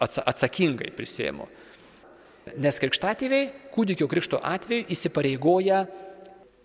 atsakingai 0.00 0.92
prisėmu. 0.96 1.48
Nes 2.60 2.78
krikštatėviai 2.82 3.50
kūdikio 3.74 4.08
krikšto 4.10 4.40
atveju 4.42 4.88
įsipareigoja 4.90 5.84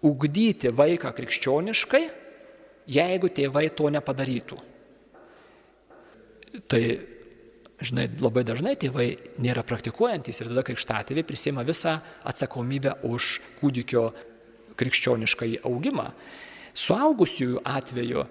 ugdyti 0.06 0.72
vaiką 0.76 1.12
krikščioniškai, 1.16 2.06
jeigu 2.96 3.30
tėvai 3.34 3.68
to 3.76 3.90
nepadarytų. 3.94 4.58
Tai 6.72 6.82
žinai, 7.84 8.08
labai 8.22 8.46
dažnai 8.48 8.76
tėvai 8.80 9.08
nėra 9.42 9.66
praktikuojantis 9.68 10.40
ir 10.40 10.52
tada 10.52 10.64
krikštatėviai 10.68 11.28
prisima 11.28 11.66
visą 11.68 11.98
atsakomybę 12.28 12.98
už 13.08 13.40
kūdikio 13.60 14.08
krikščionišką 14.80 15.50
augimą. 15.68 16.10
Suaugusiųjų 16.76 17.62
atveju, 17.64 18.26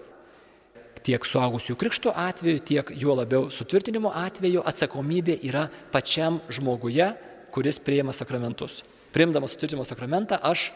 tiek 1.05 1.28
suaugusiųjų 1.28 1.76
krikšto 1.80 2.12
atveju, 2.16 2.64
tiek 2.64 2.90
juo 3.01 3.16
labiau 3.16 3.49
sutvirtinimo 3.53 4.12
atveju 4.12 4.64
atsakomybė 4.64 5.38
yra 5.49 5.68
pačiam 5.92 6.40
žmoguje, 6.53 7.12
kuris 7.55 7.80
prieima 7.80 8.12
sakramentus. 8.16 8.82
Priimdamas 9.14 9.55
sutvirtinimo 9.55 9.84
sakramentą 9.86 10.40
aš 10.42 10.70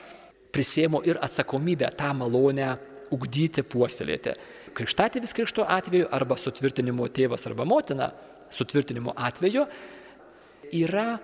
prisėmu 0.55 1.03
ir 1.09 1.21
atsakomybę 1.25 1.91
tą 1.99 2.13
malonę 2.17 2.77
ugdyti, 3.15 3.65
puoselėti. 3.65 4.35
Krikštatėvis 4.77 5.35
krikšto 5.37 5.67
atveju 5.69 6.09
arba 6.15 6.37
sutvirtinimo 6.39 7.09
tėvas 7.13 7.47
arba 7.49 7.67
motina 7.69 8.13
sutvirtinimo 8.55 9.15
atveju 9.17 9.65
yra 10.79 11.19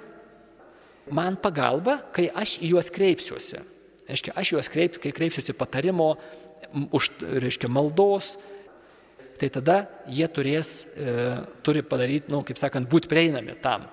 man 1.13 1.37
pagalba, 1.41 1.99
kai 2.15 2.31
aš 2.33 2.59
į 2.65 2.75
juos 2.75 2.91
kreipsiuosi. 2.95 3.61
Reiškia, 4.09 4.35
aš 4.37 4.53
juos 4.55 4.71
kreip, 4.73 4.99
kai 5.01 5.13
kreipsiuosi 5.17 5.55
patarimo, 5.57 6.15
už, 6.93 7.11
reiškia, 7.45 7.71
maldos, 7.73 8.35
tai 9.41 9.51
tada 9.53 9.85
jie 10.09 10.27
turės, 10.33 10.73
e, 10.97 11.15
turi 11.65 11.83
padaryti, 11.85 12.33
nu, 12.33 12.43
kaip 12.47 12.61
sakant, 12.61 12.89
būti 12.91 13.11
prieinami 13.11 13.57
tam. 13.65 13.89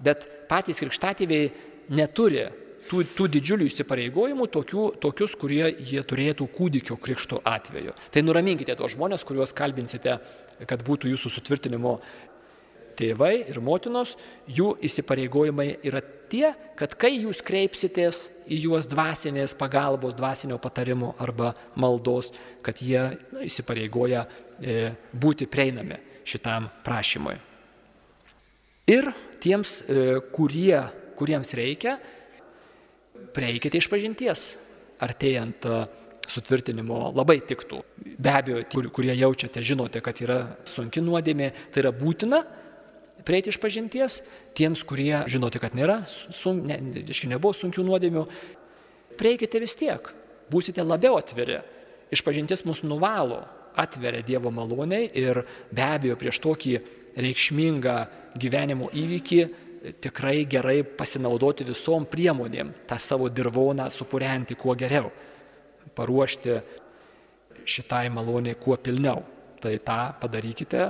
Bet 0.00 0.26
patys 0.48 0.80
krikštatėviai 0.82 1.50
neturi 1.96 2.46
tų, 2.90 3.04
tų 3.16 3.28
didžiulių 3.36 3.68
įsipareigojimų, 3.70 4.48
tokių, 4.50 4.86
tokius, 5.02 5.36
kurie 5.38 5.62
jie 5.78 6.02
turėtų 6.02 6.48
kūdikio 6.56 6.98
krikšto 7.00 7.40
atveju. 7.46 7.94
Tai 8.10 8.24
nuraminkite 8.26 8.74
tos 8.78 8.96
žmonės, 8.96 9.24
kuriuos 9.26 9.54
kalbinsite, 9.56 10.18
kad 10.68 10.82
būtų 10.86 11.12
jūsų 11.12 11.32
sutvirtinimo 11.36 11.98
tėvai 13.00 13.34
ir 13.48 13.60
motinos, 13.64 14.16
jų 14.50 14.74
įsipareigojimai 14.84 15.70
yra 15.86 16.02
tie, 16.30 16.50
kad 16.78 16.94
kai 17.00 17.14
jūs 17.16 17.40
kreipsitės 17.46 18.26
į 18.50 18.60
juos 18.66 18.88
dvasinės 18.90 19.54
pagalbos, 19.58 20.16
dvasinio 20.18 20.60
patarimo 20.62 21.14
arba 21.22 21.54
maldos, 21.80 22.32
kad 22.66 22.82
jie 22.84 23.02
na, 23.32 23.44
įsipareigoja 23.46 24.26
e, 24.26 24.92
būti 25.12 25.48
prieinami 25.50 25.98
šitam 26.28 26.68
prašymui. 26.84 27.38
Ir 28.90 29.12
tiems, 29.40 29.80
e, 29.86 30.18
kurie, 30.34 30.76
kuriems 31.18 31.54
reikia, 31.56 31.98
prieikite 33.34 33.80
iš 33.80 33.88
pažinties, 33.90 34.44
artėjant 35.02 35.66
e, 35.66 35.80
sutvirtinimo 36.30 37.10
labai 37.16 37.40
tiktų. 37.46 37.82
Be 38.20 38.32
abejo, 38.32 38.62
kur, 38.72 38.88
kurie 38.94 39.14
jaučiate, 39.18 39.62
žinote, 39.66 40.02
kad 40.04 40.22
yra 40.22 40.40
sunki 40.68 41.02
nuodėmė, 41.04 41.50
tai 41.72 41.84
yra 41.84 41.92
būtina, 41.96 42.42
prieiti 43.26 43.52
iš 43.52 43.60
pažinties, 43.62 44.20
tiems, 44.56 44.84
kurie 44.86 45.22
žinote, 45.30 45.60
kad 45.62 45.76
nėra, 45.76 46.02
sun, 46.08 46.64
ne, 46.68 46.78
aiškiai 47.04 47.34
nebuvo 47.34 47.54
sunkių 47.56 47.84
nuodėmių, 47.86 48.26
prieikite 49.20 49.60
vis 49.62 49.76
tiek, 49.78 50.12
būsite 50.50 50.84
labiau 50.84 51.18
atviri. 51.20 51.60
Iš 52.10 52.24
pažinties 52.26 52.64
mus 52.66 52.82
nuvalo, 52.82 53.44
atveria 53.78 54.22
Dievo 54.26 54.50
maloniai 54.50 55.10
ir 55.14 55.44
be 55.70 55.84
abejo 55.84 56.16
prieš 56.18 56.40
tokį 56.42 56.72
reikšmingą 57.20 57.96
gyvenimo 58.40 58.90
įvykį 58.94 59.42
tikrai 60.00 60.44
gerai 60.48 60.82
pasinaudoti 60.84 61.64
visom 61.68 62.04
priemonėm, 62.08 62.72
tą 62.88 62.98
savo 63.00 63.28
dirvoną 63.32 63.88
supurenti 63.92 64.56
kuo 64.58 64.74
geriau, 64.78 65.10
paruošti 65.96 66.58
šitai 67.68 68.08
maloniai 68.12 68.58
kuo 68.60 68.76
pilniau. 68.76 69.24
Tai 69.60 69.74
tą 69.84 69.98
padarykite 70.22 70.86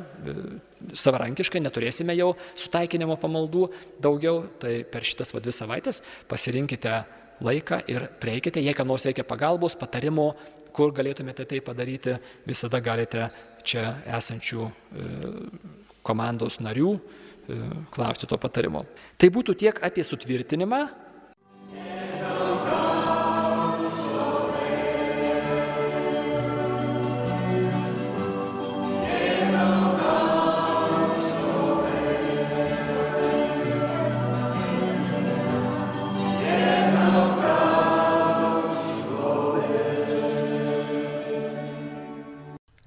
savarankiškai, 0.95 1.59
neturėsime 1.59 2.15
jau 2.15 2.37
sutaikinimo 2.55 3.17
pamaldų 3.19 3.65
daugiau, 3.99 4.45
tai 4.63 4.85
per 4.87 5.03
šitas 5.07 5.35
va 5.35 5.43
dvi 5.43 5.55
savaitės 5.55 5.99
pasirinkite 6.31 6.93
laiką 7.43 7.81
ir 7.91 8.07
prieikite, 8.23 8.63
jei 8.63 8.77
kam 8.79 8.93
nors 8.93 9.09
reikia 9.09 9.25
pagalbos, 9.27 9.75
patarimo, 9.81 10.29
kur 10.71 10.95
galėtumėte 10.95 11.49
tai 11.51 11.59
padaryti, 11.67 12.15
visada 12.47 12.79
galite 12.79 13.27
čia 13.67 13.89
esančių 14.21 14.63
e, 14.63 15.09
komandos 16.07 16.61
narių 16.63 16.93
e, 16.95 17.20
klausti 17.95 18.29
to 18.31 18.39
patarimo. 18.41 18.83
Tai 19.19 19.31
būtų 19.35 19.57
tiek 19.59 19.81
apie 19.87 20.05
sutvirtinimą. 20.07 20.83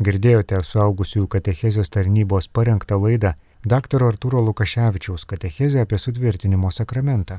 Girdėjote 0.03 0.57
suaugusiųjų 0.67 1.29
katechezijos 1.35 1.91
tarnybos 1.95 2.49
parengtą 2.57 2.97
laidą 2.99 3.29
dr. 3.63 4.03
Arturo 4.03 4.41
Lukaševičiaus 4.43 5.23
katechezė 5.29 5.85
apie 5.85 5.99
sutvirtinimo 6.01 6.71
sakramentą. 6.75 7.37